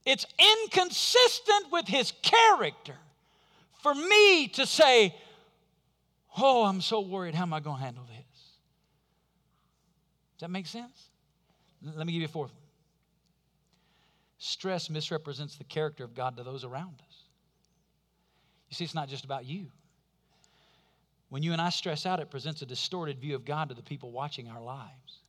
[0.08, 0.25] It's
[0.63, 2.95] inconsistent with his character
[3.84, 5.13] for me to say,
[6.36, 7.36] Oh, I'm so worried.
[7.36, 8.25] How am I going to handle this?
[10.34, 11.10] Does that make sense?
[11.95, 12.64] Let me give you a fourth one.
[14.45, 17.23] Stress misrepresents the character of God to those around us.
[18.69, 19.71] You see, it's not just about you.
[21.29, 23.81] When you and I stress out, it presents a distorted view of God to the
[23.81, 25.21] people watching our lives.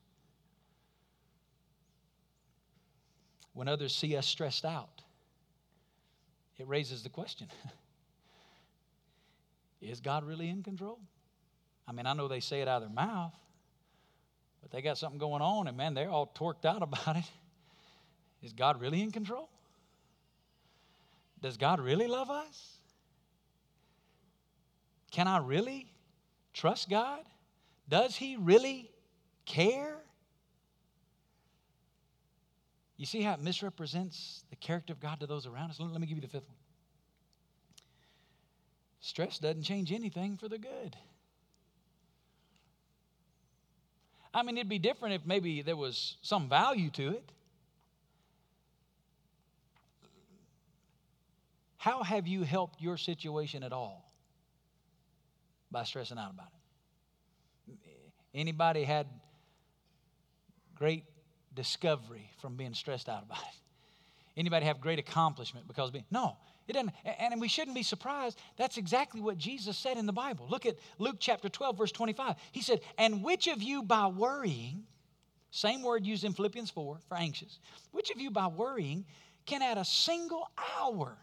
[3.54, 5.00] When others see us stressed out,
[6.58, 7.48] it raises the question
[9.80, 10.98] Is God really in control?
[11.88, 13.34] I mean, I know they say it out of their mouth,
[14.60, 17.24] but they got something going on, and man, they're all torqued out about it.
[18.42, 19.48] Is God really in control?
[21.40, 22.78] Does God really love us?
[25.10, 25.92] Can I really
[26.52, 27.20] trust God?
[27.88, 28.90] Does He really
[29.44, 29.96] care?
[32.96, 35.78] You see how it misrepresents the character of God to those around us?
[35.78, 36.56] Let me give you the fifth one.
[39.00, 40.96] Stress doesn't change anything for the good.
[44.34, 47.30] I mean, it'd be different if maybe there was some value to it.
[51.86, 54.10] How have you helped your situation at all
[55.70, 56.48] by stressing out about
[57.68, 57.78] it?
[58.34, 59.06] Anybody had
[60.74, 61.04] great
[61.54, 63.60] discovery from being stressed out about it?
[64.36, 68.36] Anybody have great accomplishment because being no, it doesn't, and we shouldn't be surprised.
[68.56, 70.48] That's exactly what Jesus said in the Bible.
[70.48, 72.34] Look at Luke chapter 12, verse 25.
[72.50, 74.82] He said, And which of you by worrying,
[75.52, 77.60] same word used in Philippians 4 for anxious,
[77.92, 79.04] which of you by worrying
[79.46, 81.16] can add a single hour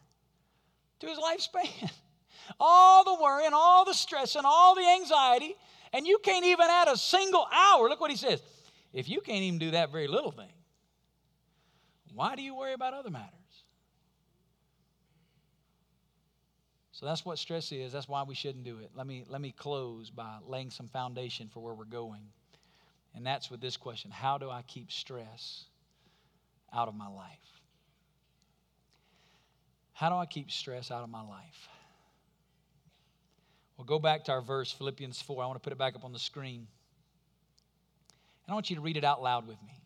[1.00, 1.92] to his lifespan?
[2.60, 5.56] All the worry and all the stress and all the anxiety,
[5.94, 7.88] and you can't even add a single hour.
[7.88, 8.42] Look what he says.
[8.92, 10.52] If you can't even do that very little thing,
[12.14, 13.30] why do you worry about other matters?
[16.92, 17.92] So that's what stress is.
[17.92, 18.92] That's why we shouldn't do it.
[18.96, 22.22] Let me, let me close by laying some foundation for where we're going.
[23.16, 25.66] And that's with this question How do I keep stress
[26.74, 27.63] out of my life?
[29.94, 31.70] How do I keep stress out of my life?
[33.78, 35.44] Well, go back to our verse, Philippians 4.
[35.44, 36.68] I want to put it back up on the screen.
[38.46, 39.80] And I want you to read it out loud with me.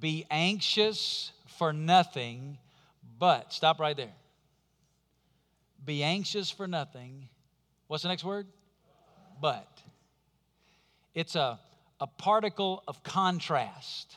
[0.00, 2.58] Be anxious for nothing,
[3.18, 4.14] but, stop right there.
[5.84, 7.28] Be anxious for nothing.
[7.88, 8.46] What's the next word?
[9.40, 9.66] But.
[11.14, 11.58] It's a,
[12.00, 14.16] a particle of contrast.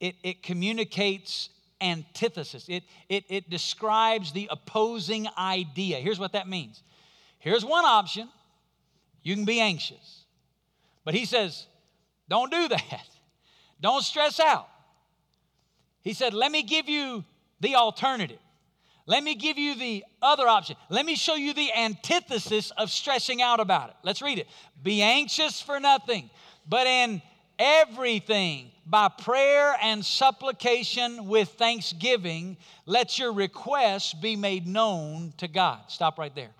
[0.00, 5.98] It, it communicates antithesis, it, it, it describes the opposing idea.
[5.98, 6.82] Here's what that means
[7.38, 8.28] here's one option
[9.22, 10.24] you can be anxious.
[11.04, 11.66] But he says,
[12.28, 13.08] don't do that.
[13.80, 14.68] Don't stress out.
[16.00, 17.24] He said, let me give you
[17.60, 18.38] the alternative.
[19.06, 20.76] Let me give you the other option.
[20.88, 23.96] Let me show you the antithesis of stressing out about it.
[24.02, 24.48] Let's read it.
[24.82, 26.30] Be anxious for nothing,
[26.68, 27.22] but in
[27.58, 35.80] everything, by prayer and supplication with thanksgiving, let your requests be made known to God.
[35.88, 36.50] Stop right there.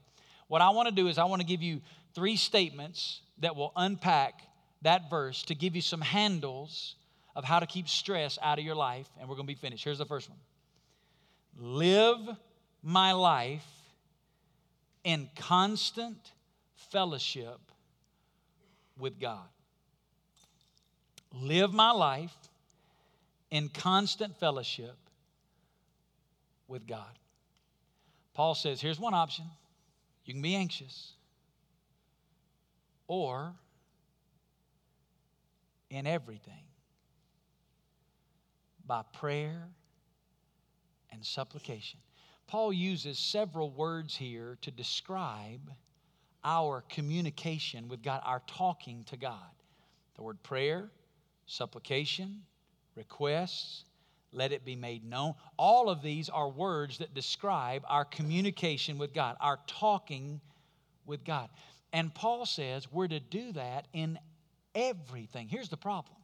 [0.48, 1.80] What I want to do is, I want to give you
[2.14, 4.42] three statements that will unpack
[4.82, 6.94] that verse to give you some handles
[7.34, 9.84] of how to keep stress out of your life, and we're going to be finished.
[9.84, 10.38] Here's the first one
[11.58, 12.18] live
[12.82, 13.66] my life
[15.04, 16.32] in constant
[16.90, 17.58] fellowship
[18.98, 19.46] with God.
[21.32, 22.34] Live my life
[23.50, 24.96] in constant fellowship
[26.68, 27.18] with God.
[28.34, 29.44] Paul says here's one option
[30.24, 31.12] you can be anxious,
[33.06, 33.54] or
[35.90, 36.64] in everything
[38.86, 39.68] by prayer
[41.12, 42.00] and supplication.
[42.46, 45.72] Paul uses several words here to describe
[46.44, 49.50] our communication with God, our talking to God.
[50.14, 50.88] The word prayer,
[51.46, 52.42] supplication,
[52.94, 53.84] requests,
[54.32, 55.34] let it be made known.
[55.56, 60.40] All of these are words that describe our communication with God, our talking
[61.06, 61.48] with God.
[61.92, 64.18] And Paul says we're to do that in
[64.74, 65.48] everything.
[65.48, 66.16] Here's the problem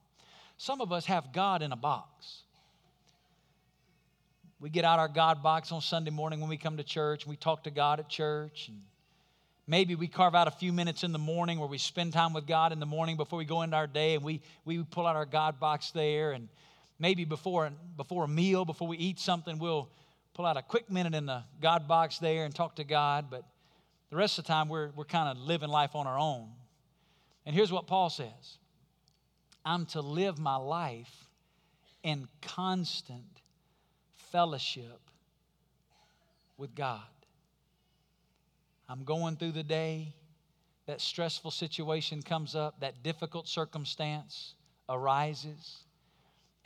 [0.58, 2.42] some of us have God in a box.
[4.61, 7.30] We get out our God box on Sunday morning when we come to church and
[7.30, 8.68] we talk to God at church.
[8.68, 8.80] And
[9.66, 12.46] maybe we carve out a few minutes in the morning where we spend time with
[12.46, 15.16] God in the morning before we go into our day and we, we pull out
[15.16, 16.33] our God box there.
[16.33, 16.48] And
[16.98, 19.88] maybe before, before a meal, before we eat something, we'll
[20.35, 23.27] pull out a quick minute in the God box there and talk to God.
[23.31, 23.44] But
[24.11, 26.48] the rest of the time, we're, we're kind of living life on our own.
[27.46, 28.59] And here's what Paul says
[29.64, 31.29] I'm to live my life
[32.03, 33.40] in constant
[34.31, 35.01] fellowship
[36.57, 37.01] with God.
[38.92, 40.12] I'm going through the day,
[40.87, 44.52] that stressful situation comes up, that difficult circumstance
[44.87, 45.85] arises.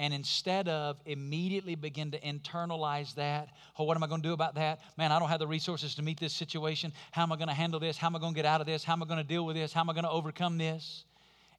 [0.01, 4.33] And instead of immediately begin to internalize that, oh, what am I going to do
[4.33, 4.81] about that?
[4.99, 6.93] Man, I don't have the resources to meet this situation.
[7.13, 7.97] How am I going to handle this?
[7.97, 8.83] How am I going to get out of this?
[8.83, 9.73] How am I going to deal with this?
[9.73, 11.05] How am I going to overcome this?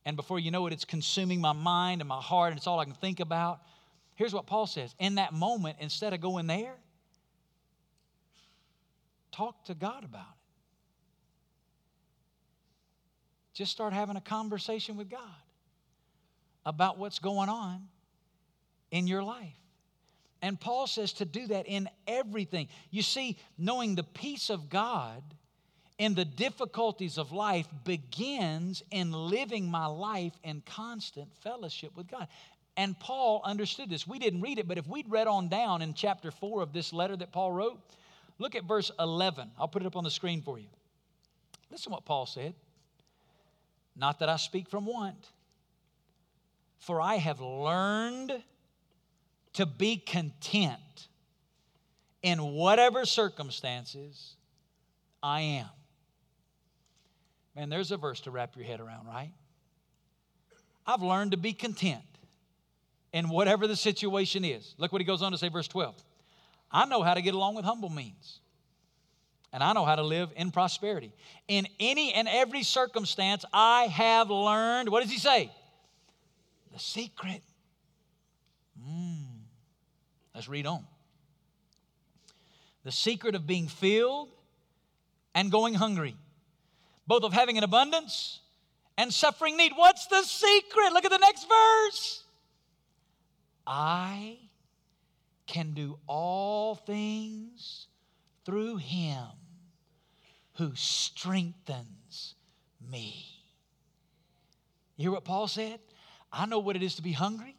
[0.04, 2.82] And before you know it, it's consuming my mind and my heart, and it's all
[2.82, 3.62] I can think about.
[4.16, 6.76] Here's what Paul says In that moment, instead of going there,
[9.32, 10.37] talk to God about it.
[13.58, 15.20] Just start having a conversation with God
[16.64, 17.88] about what's going on
[18.92, 19.58] in your life.
[20.44, 22.68] And Paul says to do that in everything.
[22.92, 25.24] You see, knowing the peace of God
[25.98, 32.28] in the difficulties of life begins in living my life in constant fellowship with God.
[32.76, 34.06] And Paul understood this.
[34.06, 36.94] We didn't read it, but if we'd read on down in chapter 4 of this
[36.94, 37.80] letter that Paul wrote,
[38.38, 39.50] look at verse 11.
[39.58, 40.68] I'll put it up on the screen for you.
[41.72, 42.54] Listen to what Paul said.
[43.98, 45.28] Not that I speak from want,
[46.80, 48.44] for I have learned
[49.54, 51.08] to be content
[52.22, 54.36] in whatever circumstances
[55.24, 55.70] I am.
[57.56, 59.32] Man, there's a verse to wrap your head around, right?
[60.86, 62.04] I've learned to be content
[63.12, 64.76] in whatever the situation is.
[64.78, 65.96] Look what he goes on to say, verse 12.
[66.72, 68.42] I know how to get along with humble means,
[69.54, 71.14] and I know how to live in prosperity.
[71.48, 75.52] In any and every circumstance, I have learned, what does he say?
[76.74, 77.42] The secret.
[78.80, 79.26] Mm.
[80.36, 80.86] Let's read on.
[82.84, 84.30] The secret of being filled
[85.34, 86.16] and going hungry
[87.08, 88.42] both of having an abundance
[88.98, 89.72] and suffering need.
[89.76, 90.94] What's the secret?
[90.94, 92.24] Look at the next verse.
[93.66, 94.38] I
[95.48, 97.88] can do all things
[98.48, 99.26] through him
[100.54, 102.34] who strengthens
[102.90, 103.26] me.
[104.96, 105.82] You hear what Paul said?
[106.32, 107.58] I know what it is to be hungry.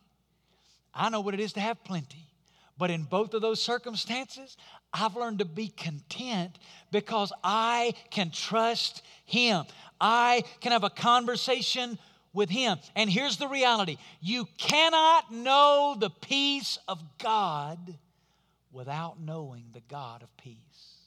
[0.94, 2.26] I know what it is to have plenty.
[2.78, 4.56] But in both of those circumstances,
[4.90, 6.58] I've learned to be content
[6.90, 9.66] because I can trust Him.
[10.00, 11.98] I can have a conversation
[12.32, 12.78] with Him.
[12.96, 17.98] And here's the reality you cannot know the peace of God
[18.72, 20.98] without knowing the God of peace.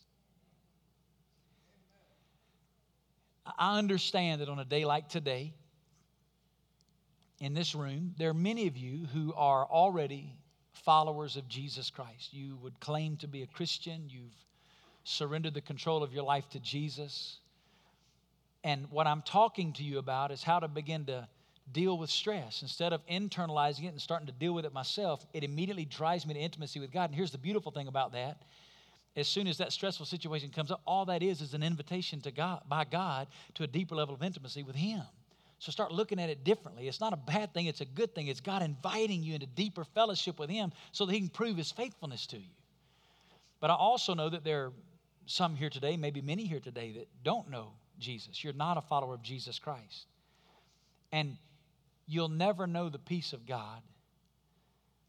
[3.57, 5.53] I understand that on a day like today,
[7.39, 10.35] in this room, there are many of you who are already
[10.73, 12.33] followers of Jesus Christ.
[12.33, 14.03] You would claim to be a Christian.
[14.07, 14.35] You've
[15.03, 17.39] surrendered the control of your life to Jesus.
[18.63, 21.27] And what I'm talking to you about is how to begin to
[21.71, 22.61] deal with stress.
[22.61, 26.33] Instead of internalizing it and starting to deal with it myself, it immediately drives me
[26.33, 27.09] to intimacy with God.
[27.09, 28.41] And here's the beautiful thing about that.
[29.15, 32.31] As soon as that stressful situation comes up, all that is is an invitation to
[32.31, 35.01] God by God to a deeper level of intimacy with Him.
[35.59, 36.87] So start looking at it differently.
[36.87, 38.27] It's not a bad thing, it's a good thing.
[38.27, 41.71] It's God inviting you into deeper fellowship with Him so that He can prove His
[41.71, 42.49] faithfulness to you.
[43.59, 44.71] But I also know that there are
[45.27, 48.43] some here today, maybe many here today, that don't know Jesus.
[48.43, 50.07] You're not a follower of Jesus Christ.
[51.11, 51.37] And
[52.05, 53.81] you'll never know the peace of God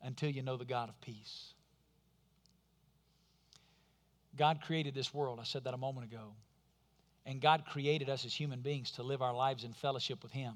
[0.03, 1.55] until you know the God of peace.
[4.37, 5.39] God created this world.
[5.41, 6.35] I said that a moment ago.
[7.25, 10.55] And God created us as human beings to live our lives in fellowship with Him.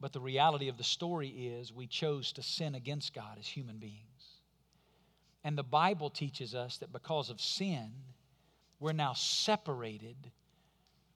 [0.00, 3.78] But the reality of the story is we chose to sin against God as human
[3.78, 4.40] beings.
[5.42, 7.90] And the Bible teaches us that because of sin,
[8.78, 10.16] we're now separated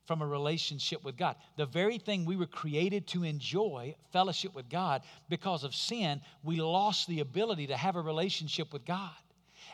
[0.07, 1.37] from a relationship with God.
[1.57, 6.57] The very thing we were created to enjoy, fellowship with God, because of sin, we
[6.57, 9.11] lost the ability to have a relationship with God.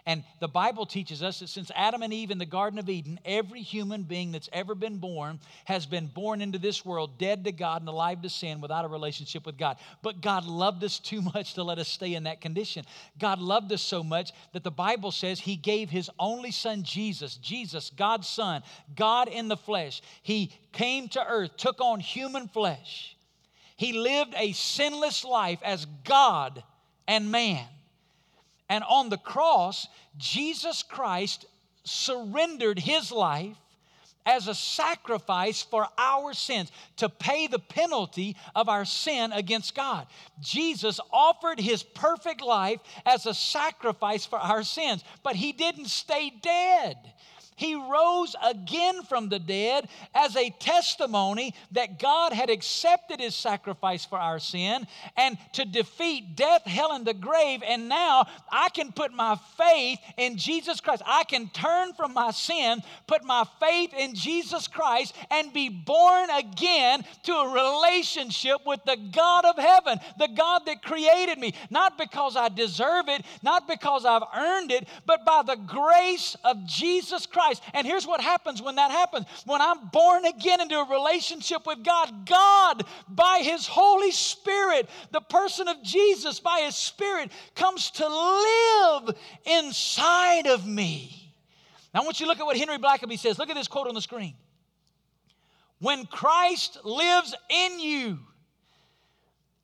[0.06, 3.20] And the Bible teaches us that since Adam and Eve in the Garden of Eden,
[3.24, 7.52] every human being that's ever been born has been born into this world dead to
[7.52, 9.76] God and alive to sin without a relationship with God.
[10.02, 12.84] But God loved us too much to let us stay in that condition.
[13.18, 17.36] God loved us so much that the Bible says He gave His only Son, Jesus,
[17.36, 18.62] Jesus, God's Son,
[18.96, 20.00] God in the flesh.
[20.22, 23.16] He came to earth, took on human flesh.
[23.76, 26.62] He lived a sinless life as God
[27.08, 27.66] and man.
[28.70, 31.44] And on the cross, Jesus Christ
[31.84, 33.56] surrendered his life
[34.24, 40.06] as a sacrifice for our sins to pay the penalty of our sin against God.
[40.40, 46.30] Jesus offered his perfect life as a sacrifice for our sins, but he didn't stay
[46.30, 46.96] dead.
[47.60, 54.02] He rose again from the dead as a testimony that God had accepted his sacrifice
[54.02, 57.62] for our sin and to defeat death, hell, and the grave.
[57.62, 61.02] And now I can put my faith in Jesus Christ.
[61.04, 66.30] I can turn from my sin, put my faith in Jesus Christ, and be born
[66.30, 71.52] again to a relationship with the God of heaven, the God that created me.
[71.68, 76.64] Not because I deserve it, not because I've earned it, but by the grace of
[76.64, 77.49] Jesus Christ.
[77.50, 77.62] Christ.
[77.74, 81.82] And here's what happens when that happens when I'm born again into a relationship with
[81.84, 88.06] God, God, by His Holy Spirit, the person of Jesus, by His Spirit, comes to
[88.06, 91.34] live inside of me.
[91.92, 93.38] Now, I want you to look at what Henry Blackaby says.
[93.38, 94.34] Look at this quote on the screen.
[95.80, 98.18] When Christ lives in you,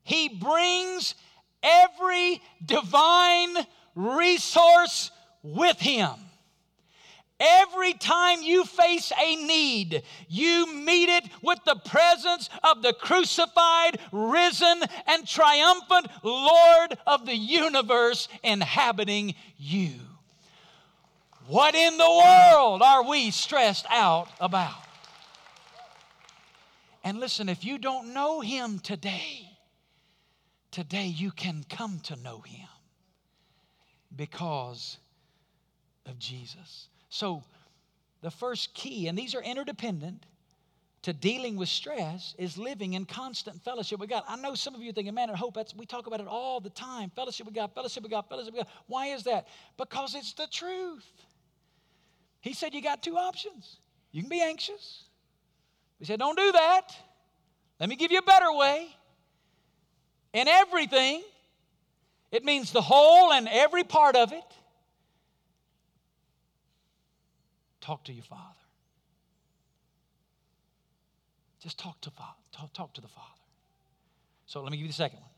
[0.02, 1.14] he brings
[1.62, 3.54] every divine
[3.94, 5.12] resource
[5.42, 6.25] with him.
[7.38, 13.98] Every time you face a need, you meet it with the presence of the crucified,
[14.10, 19.92] risen, and triumphant Lord of the universe inhabiting you.
[21.46, 24.82] What in the world are we stressed out about?
[27.04, 29.50] And listen, if you don't know Him today,
[30.70, 32.66] today you can come to know Him
[34.16, 34.96] because
[36.06, 36.88] of Jesus.
[37.08, 37.44] So,
[38.22, 40.26] the first key, and these are interdependent
[41.02, 44.24] to dealing with stress, is living in constant fellowship with God.
[44.28, 46.58] I know some of you thinking, man, I hope that's, we talk about it all
[46.58, 48.72] the time fellowship with God, fellowship with God, fellowship with God.
[48.88, 49.46] Why is that?
[49.76, 51.06] Because it's the truth.
[52.40, 53.76] He said, you got two options.
[54.10, 55.04] You can be anxious.
[55.98, 56.94] He said, don't do that.
[57.78, 58.88] Let me give you a better way.
[60.32, 61.22] In everything,
[62.32, 64.42] it means the whole and every part of it.
[67.86, 68.42] Talk to your Father.
[71.62, 72.32] Just talk to Father.
[72.50, 73.28] Talk, talk to the Father.
[74.46, 75.30] So let me give you the second one.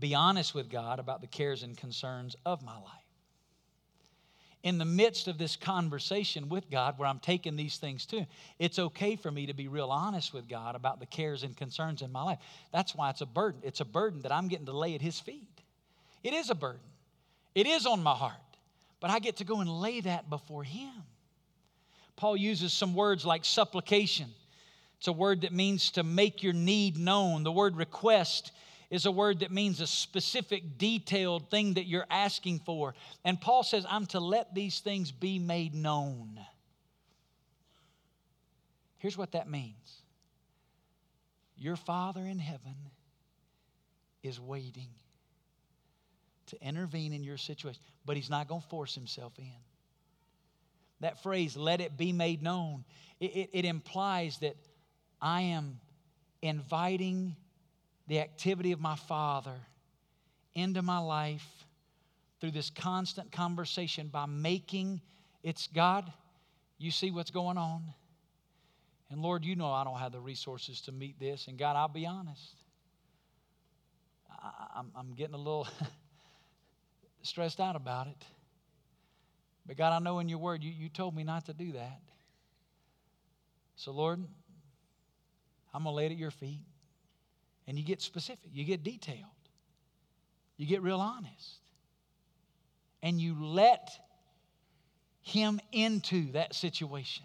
[0.00, 2.90] Be honest with God about the cares and concerns of my life.
[4.64, 8.26] In the midst of this conversation with God, where I'm taking these things to,
[8.58, 12.02] it's okay for me to be real honest with God about the cares and concerns
[12.02, 12.40] in my life.
[12.72, 13.60] That's why it's a burden.
[13.62, 15.46] It's a burden that I'm getting to lay at His feet.
[16.24, 16.80] It is a burden,
[17.54, 18.34] it is on my heart
[19.04, 20.90] but I get to go and lay that before Him.
[22.16, 24.30] Paul uses some words like supplication.
[24.96, 27.42] It's a word that means to make your need known.
[27.42, 28.52] The word request
[28.88, 32.94] is a word that means a specific, detailed thing that you're asking for.
[33.26, 36.40] And Paul says, I'm to let these things be made known.
[38.96, 40.00] Here's what that means
[41.58, 42.76] Your Father in heaven
[44.22, 44.88] is waiting
[46.46, 49.52] to intervene in your situation, but He's not going to force Himself in.
[51.00, 52.84] That phrase, let it be made known,
[53.20, 54.56] it, it, it implies that
[55.20, 55.80] I am
[56.42, 57.36] inviting
[58.06, 59.56] the activity of my Father
[60.54, 61.46] into my life
[62.40, 65.00] through this constant conversation by making
[65.42, 66.10] it's God,
[66.78, 67.82] you see what's going on.
[69.10, 71.48] And Lord, you know I don't have the resources to meet this.
[71.48, 72.56] And God, I'll be honest.
[74.30, 75.68] I, am getting a little
[77.26, 78.24] stressed out about it.
[79.66, 82.00] But God, I know in your word you, you told me not to do that.
[83.76, 84.22] So, Lord,
[85.72, 86.64] I'm going to lay it at your feet.
[87.66, 89.24] And you get specific, you get detailed,
[90.58, 91.60] you get real honest.
[93.02, 93.90] And you let
[95.22, 97.24] him into that situation.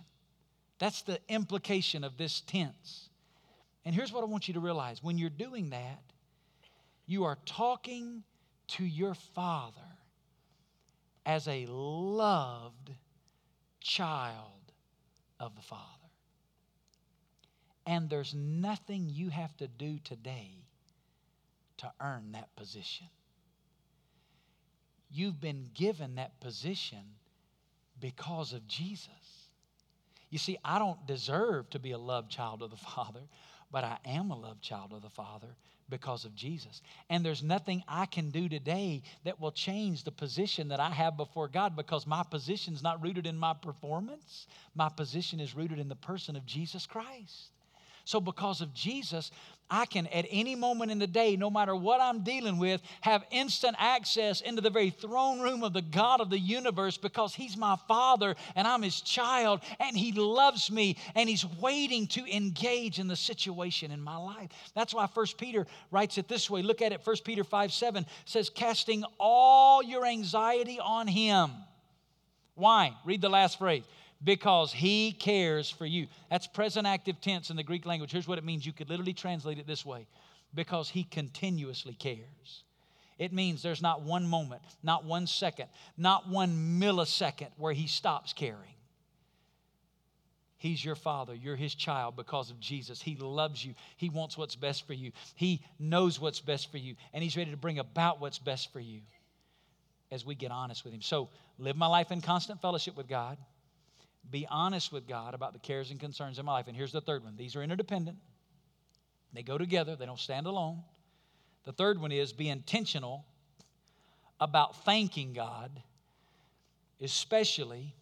[0.77, 3.09] That's the implication of this tense.
[3.85, 6.01] And here's what I want you to realize when you're doing that,
[7.05, 8.23] you are talking
[8.69, 9.73] to your Father
[11.25, 12.91] as a loved
[13.79, 14.71] child
[15.39, 15.83] of the Father.
[17.85, 20.51] And there's nothing you have to do today
[21.77, 23.07] to earn that position.
[25.11, 27.03] You've been given that position
[27.99, 29.09] because of Jesus.
[30.29, 33.21] You see, I don't deserve to be a loved child of the Father,
[33.71, 35.55] but I am a loved child of the Father
[35.89, 36.81] because of Jesus.
[37.09, 41.17] And there's nothing I can do today that will change the position that I have
[41.17, 44.47] before God because my position is not rooted in my performance.
[44.75, 47.51] My position is rooted in the person of Jesus Christ.
[48.05, 49.29] So, because of Jesus,
[49.71, 53.23] I can, at any moment in the day, no matter what I'm dealing with, have
[53.31, 57.55] instant access into the very throne room of the God of the universe because He's
[57.55, 62.97] my Father and I'm His child and He loves me and He's waiting to engage
[62.97, 64.49] in the situation in my life.
[64.73, 66.63] That's why 1 Peter writes it this way.
[66.63, 67.01] Look at it.
[67.03, 71.51] 1 Peter 5 7 says, casting all your anxiety on Him.
[72.55, 72.93] Why?
[73.05, 73.83] Read the last phrase
[74.23, 76.07] because he cares for you.
[76.29, 78.11] That's present active tense in the Greek language.
[78.11, 78.65] Here's what it means.
[78.65, 80.07] You could literally translate it this way
[80.53, 82.63] because he continuously cares.
[83.17, 85.67] It means there's not one moment, not one second,
[85.97, 88.75] not one millisecond where he stops caring.
[90.57, 91.33] He's your father.
[91.33, 93.01] You're his child because of Jesus.
[93.01, 93.75] He loves you.
[93.95, 95.11] He wants what's best for you.
[95.35, 96.95] He knows what's best for you.
[97.13, 98.99] And he's ready to bring about what's best for you
[100.11, 101.01] as we get honest with him.
[101.01, 103.37] So, live my life in constant fellowship with God
[104.29, 106.67] be honest with God about the cares and concerns in my life.
[106.67, 108.17] And here's the third one these are interdependent,
[109.33, 110.83] they go together, they don't stand alone.
[111.65, 113.25] The third one is be intentional
[114.39, 115.71] about thanking God,
[117.01, 117.93] especially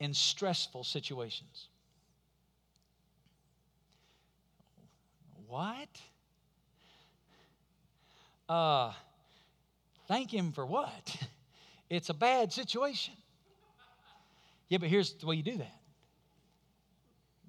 [0.00, 1.68] in stressful situations.
[5.46, 5.88] What?
[8.48, 8.92] Uh,
[10.08, 11.16] thank Him for what?
[11.90, 13.14] It's a bad situation.
[14.68, 15.74] Yeah, but here's the way you do that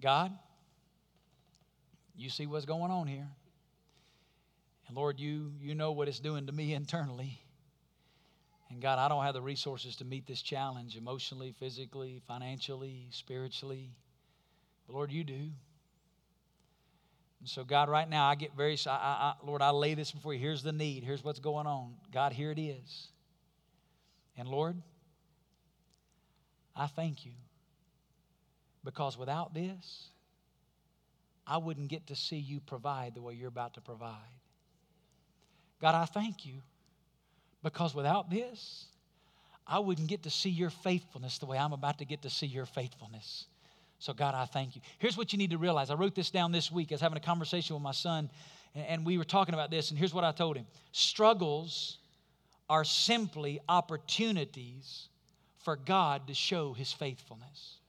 [0.02, 0.32] God,
[2.16, 3.28] you see what's going on here.
[4.88, 7.42] And Lord, you, you know what it's doing to me internally.
[8.70, 13.92] And God, I don't have the resources to meet this challenge emotionally, physically, financially, spiritually.
[14.88, 15.52] But Lord, you do.
[17.40, 20.34] And so, God, right now, I get very, I, I, Lord, I lay this before
[20.34, 20.40] you.
[20.40, 21.04] Here's the need.
[21.04, 21.94] Here's what's going on.
[22.12, 23.10] God, here it is.
[24.38, 24.82] And Lord,
[26.76, 27.32] I thank you
[28.84, 30.10] because without this,
[31.48, 34.16] I wouldn't get to see you provide the way you're about to provide.
[35.82, 36.56] God, I thank you
[37.64, 38.86] because without this,
[39.68, 42.46] I wouldn't get to see your faithfulness the way I'm about to get to see
[42.46, 43.46] your faithfulness.
[44.00, 44.82] So, God, I thank you.
[45.00, 45.90] Here's what you need to realize.
[45.90, 46.92] I wrote this down this week.
[46.92, 48.30] I was having a conversation with my son,
[48.76, 51.98] and we were talking about this, and here's what I told him Struggles
[52.70, 55.08] are simply opportunities
[55.66, 57.80] for God to show his faithfulness.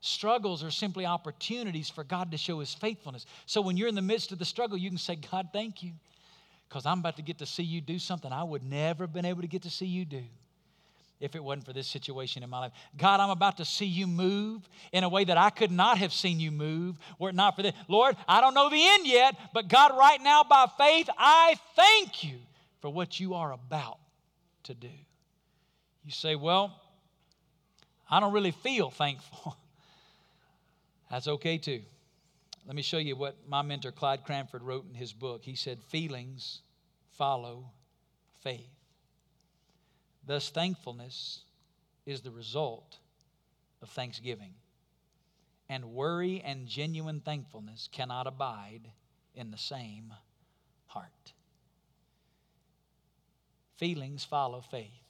[0.00, 3.24] Struggles are simply opportunities for God to show his faithfulness.
[3.46, 5.92] So when you're in the midst of the struggle, you can say, God, thank you,
[6.68, 9.24] because I'm about to get to see you do something I would never have been
[9.24, 10.22] able to get to see you do
[11.20, 12.72] if it wasn't for this situation in my life.
[12.96, 16.12] God, I'm about to see you move in a way that I could not have
[16.12, 17.72] seen you move were it not for this.
[17.86, 22.24] Lord, I don't know the end yet, but God, right now by faith, I thank
[22.24, 22.38] you
[22.80, 24.00] for what you are about
[24.64, 24.90] to do.
[26.04, 26.74] You say, Well,
[28.10, 29.56] I don't really feel thankful.
[31.10, 31.82] That's okay too.
[32.66, 35.42] Let me show you what my mentor Clyde Cranford wrote in his book.
[35.44, 36.60] He said, Feelings
[37.10, 37.70] follow
[38.42, 38.70] faith.
[40.26, 41.40] Thus, thankfulness
[42.06, 42.98] is the result
[43.82, 44.54] of thanksgiving.
[45.68, 48.90] And worry and genuine thankfulness cannot abide
[49.34, 50.12] in the same
[50.86, 51.32] heart.
[53.76, 55.01] Feelings follow faith.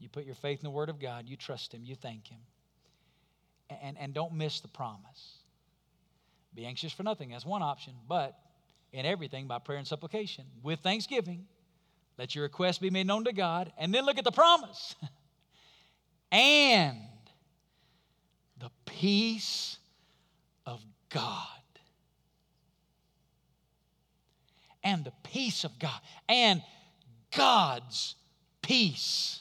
[0.00, 2.40] You put your faith in the Word of God, you trust Him, you thank Him
[3.82, 5.38] and, and don't miss the promise.
[6.54, 8.36] Be anxious for nothing, that's one option, but
[8.92, 11.46] in everything by prayer and supplication with thanksgiving.
[12.18, 14.94] Let your request be made known to God, and then look at the promise.
[16.32, 16.98] and
[18.58, 19.78] the peace
[20.66, 21.46] of God.
[24.82, 26.00] And the peace of God.
[26.28, 26.62] And
[27.34, 28.16] God's
[28.60, 29.39] peace,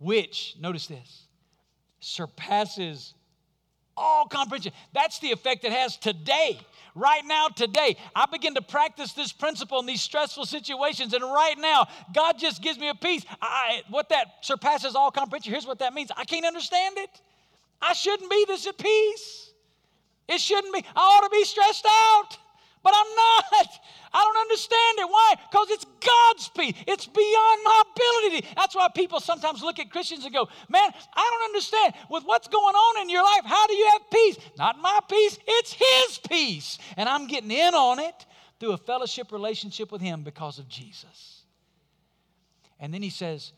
[0.00, 1.26] which, notice this,
[2.00, 3.14] surpasses
[3.96, 4.72] all comprehension.
[4.92, 6.58] That's the effect it has today.
[6.96, 11.54] Right now, today, I begin to practice this principle in these stressful situations, and right
[11.56, 13.24] now, God just gives me a peace.
[13.40, 17.10] I, what that surpasses all comprehension, here's what that means I can't understand it.
[17.80, 19.52] I shouldn't be this at peace.
[20.28, 20.84] It shouldn't be.
[20.96, 22.38] I ought to be stressed out.
[22.82, 23.68] But I'm not.
[24.12, 25.08] I don't understand it.
[25.08, 25.34] Why?
[25.50, 26.74] Because it's God's peace.
[26.86, 28.48] It's beyond my ability.
[28.56, 31.94] That's why people sometimes look at Christians and go, Man, I don't understand.
[32.10, 34.38] With what's going on in your life, how do you have peace?
[34.58, 36.78] Not my peace, it's His peace.
[36.96, 38.26] And I'm getting in on it
[38.58, 41.42] through a fellowship relationship with Him because of Jesus.
[42.80, 43.52] And then He says,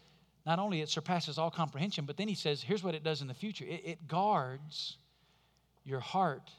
[0.44, 3.28] not only it surpasses all comprehension, but then He says, Here's what it does in
[3.28, 4.96] the future it, it guards
[5.84, 6.50] your heart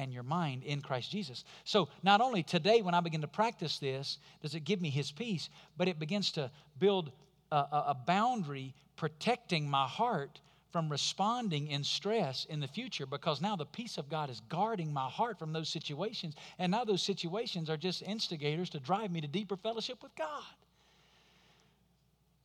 [0.00, 1.44] and your mind in Christ Jesus.
[1.64, 5.12] So, not only today, when I begin to practice this, does it give me His
[5.12, 7.12] peace, but it begins to build
[7.52, 10.40] a, a, boundary protecting my heart
[10.72, 14.92] from responding in stress in the future because now the peace of God is guarding
[14.92, 16.34] my heart from those situations.
[16.58, 20.44] And now those situations are just instigators to drive me to deeper fellowship with God.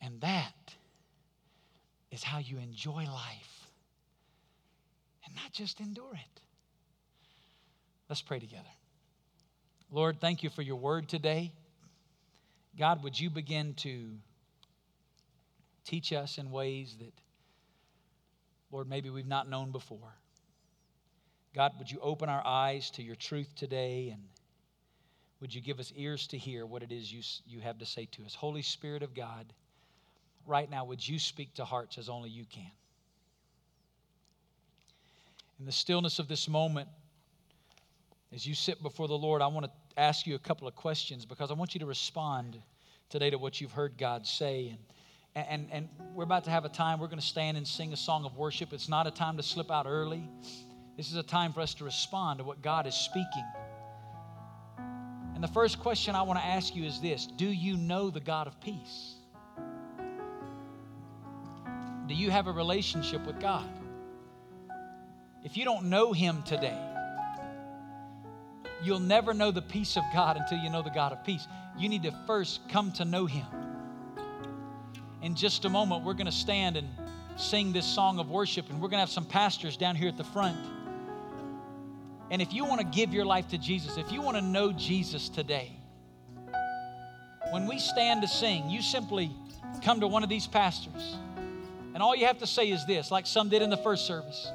[0.02, 0.74] And that
[2.12, 3.70] is how you enjoy life
[5.26, 6.42] and not just endure it.
[8.16, 8.64] Let's pray together.
[9.92, 11.52] Lord, thank you for your word today.
[12.80, 14.12] God, would you begin to
[15.84, 17.12] teach us in ways that,
[18.72, 20.16] Lord, maybe we've not known before?
[21.54, 24.22] God, would you open our eyes to your truth today and
[25.42, 28.08] would you give us ears to hear what it is you, you have to say
[28.14, 28.34] to us?
[28.34, 29.46] Holy Spirit of God,
[30.46, 32.72] right now, would you speak to hearts as only you can?
[35.60, 36.88] In the stillness of this moment,
[38.36, 41.26] as you sit before the Lord, I want to ask you a couple of questions
[41.26, 42.62] because I want you to respond
[43.10, 44.78] today to what you've heard God say.
[45.36, 47.94] And, and, and we're about to have a time, we're going to stand and sing
[47.94, 48.74] a song of worship.
[48.74, 50.28] It's not a time to slip out early,
[50.98, 53.46] this is a time for us to respond to what God is speaking.
[55.34, 58.20] And the first question I want to ask you is this Do you know the
[58.20, 59.16] God of peace?
[62.08, 63.70] Do you have a relationship with God?
[65.44, 66.95] If you don't know Him today,
[68.86, 71.48] You'll never know the peace of God until you know the God of peace.
[71.76, 73.48] You need to first come to know Him.
[75.24, 76.88] In just a moment, we're going to stand and
[77.36, 80.18] sing this song of worship, and we're going to have some pastors down here at
[80.18, 80.60] the front.
[82.30, 84.72] And if you want to give your life to Jesus, if you want to know
[84.72, 85.72] Jesus today,
[87.50, 89.32] when we stand to sing, you simply
[89.84, 91.18] come to one of these pastors.
[91.96, 94.52] And all you have to say is this, like some did in the first service.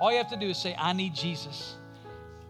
[0.00, 1.76] All you have to do is say, I need Jesus.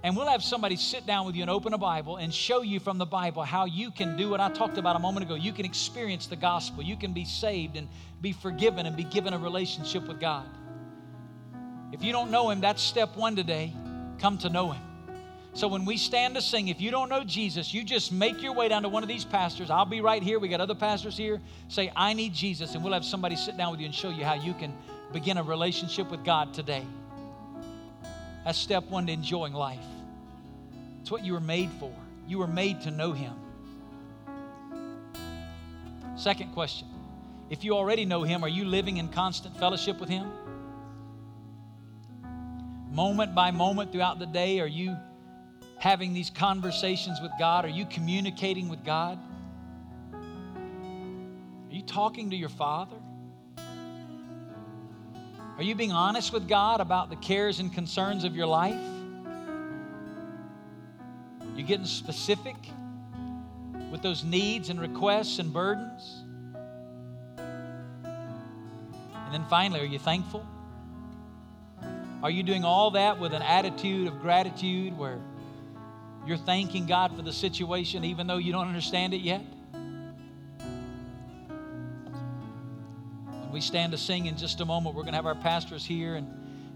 [0.04, 2.78] And we'll have somebody sit down with you and open a Bible and show you
[2.78, 5.34] from the Bible how you can do what I talked about a moment ago.
[5.34, 7.88] You can experience the gospel, you can be saved and
[8.20, 10.46] be forgiven and be given a relationship with God.
[11.90, 13.72] If you don't know Him, that's step one today.
[14.18, 14.82] Come to know Him.
[15.54, 18.52] So when we stand to sing, if you don't know Jesus, you just make your
[18.52, 19.70] way down to one of these pastors.
[19.70, 20.38] I'll be right here.
[20.38, 21.40] We got other pastors here.
[21.68, 22.74] Say, I need Jesus.
[22.74, 24.76] And we'll have somebody sit down with you and show you how you can
[25.14, 26.84] begin a relationship with God today.
[28.44, 29.78] That's step one to enjoying life.
[31.00, 31.92] It's what you were made for.
[32.26, 33.34] You were made to know Him.
[36.16, 36.88] Second question
[37.50, 40.30] If you already know Him, are you living in constant fellowship with Him?
[42.90, 44.96] Moment by moment throughout the day, are you
[45.78, 47.64] having these conversations with God?
[47.64, 49.18] Are you communicating with God?
[50.12, 52.96] Are you talking to your Father?
[55.56, 58.80] Are you being honest with God about the cares and concerns of your life?
[61.54, 62.56] You getting specific
[63.92, 66.24] with those needs and requests and burdens?
[69.14, 70.44] And then finally, are you thankful?
[72.20, 75.20] Are you doing all that with an attitude of gratitude where
[76.26, 79.42] you're thanking God for the situation even though you don't understand it yet?
[83.54, 86.16] We stand to sing in just a moment, we're going to have our pastors here.
[86.16, 86.28] And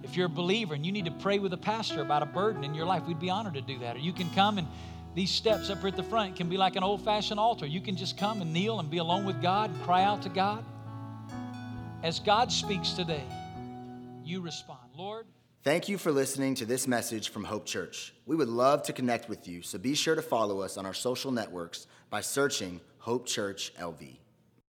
[0.05, 2.62] if you're a believer and you need to pray with a pastor about a burden
[2.62, 3.97] in your life, we'd be honored to do that.
[3.97, 4.66] Or you can come and
[5.14, 7.66] these steps up here at the front can be like an old fashioned altar.
[7.66, 10.29] You can just come and kneel and be alone with God and cry out to
[10.29, 10.64] God.
[12.05, 13.24] As God speaks today,
[14.24, 14.89] you respond.
[14.97, 15.26] Lord,
[15.64, 18.14] Thank you for listening to this message from Hope Church.
[18.24, 20.95] We would love to connect with you, so be sure to follow us on our
[20.95, 24.18] social networks by searching Hope Church LV.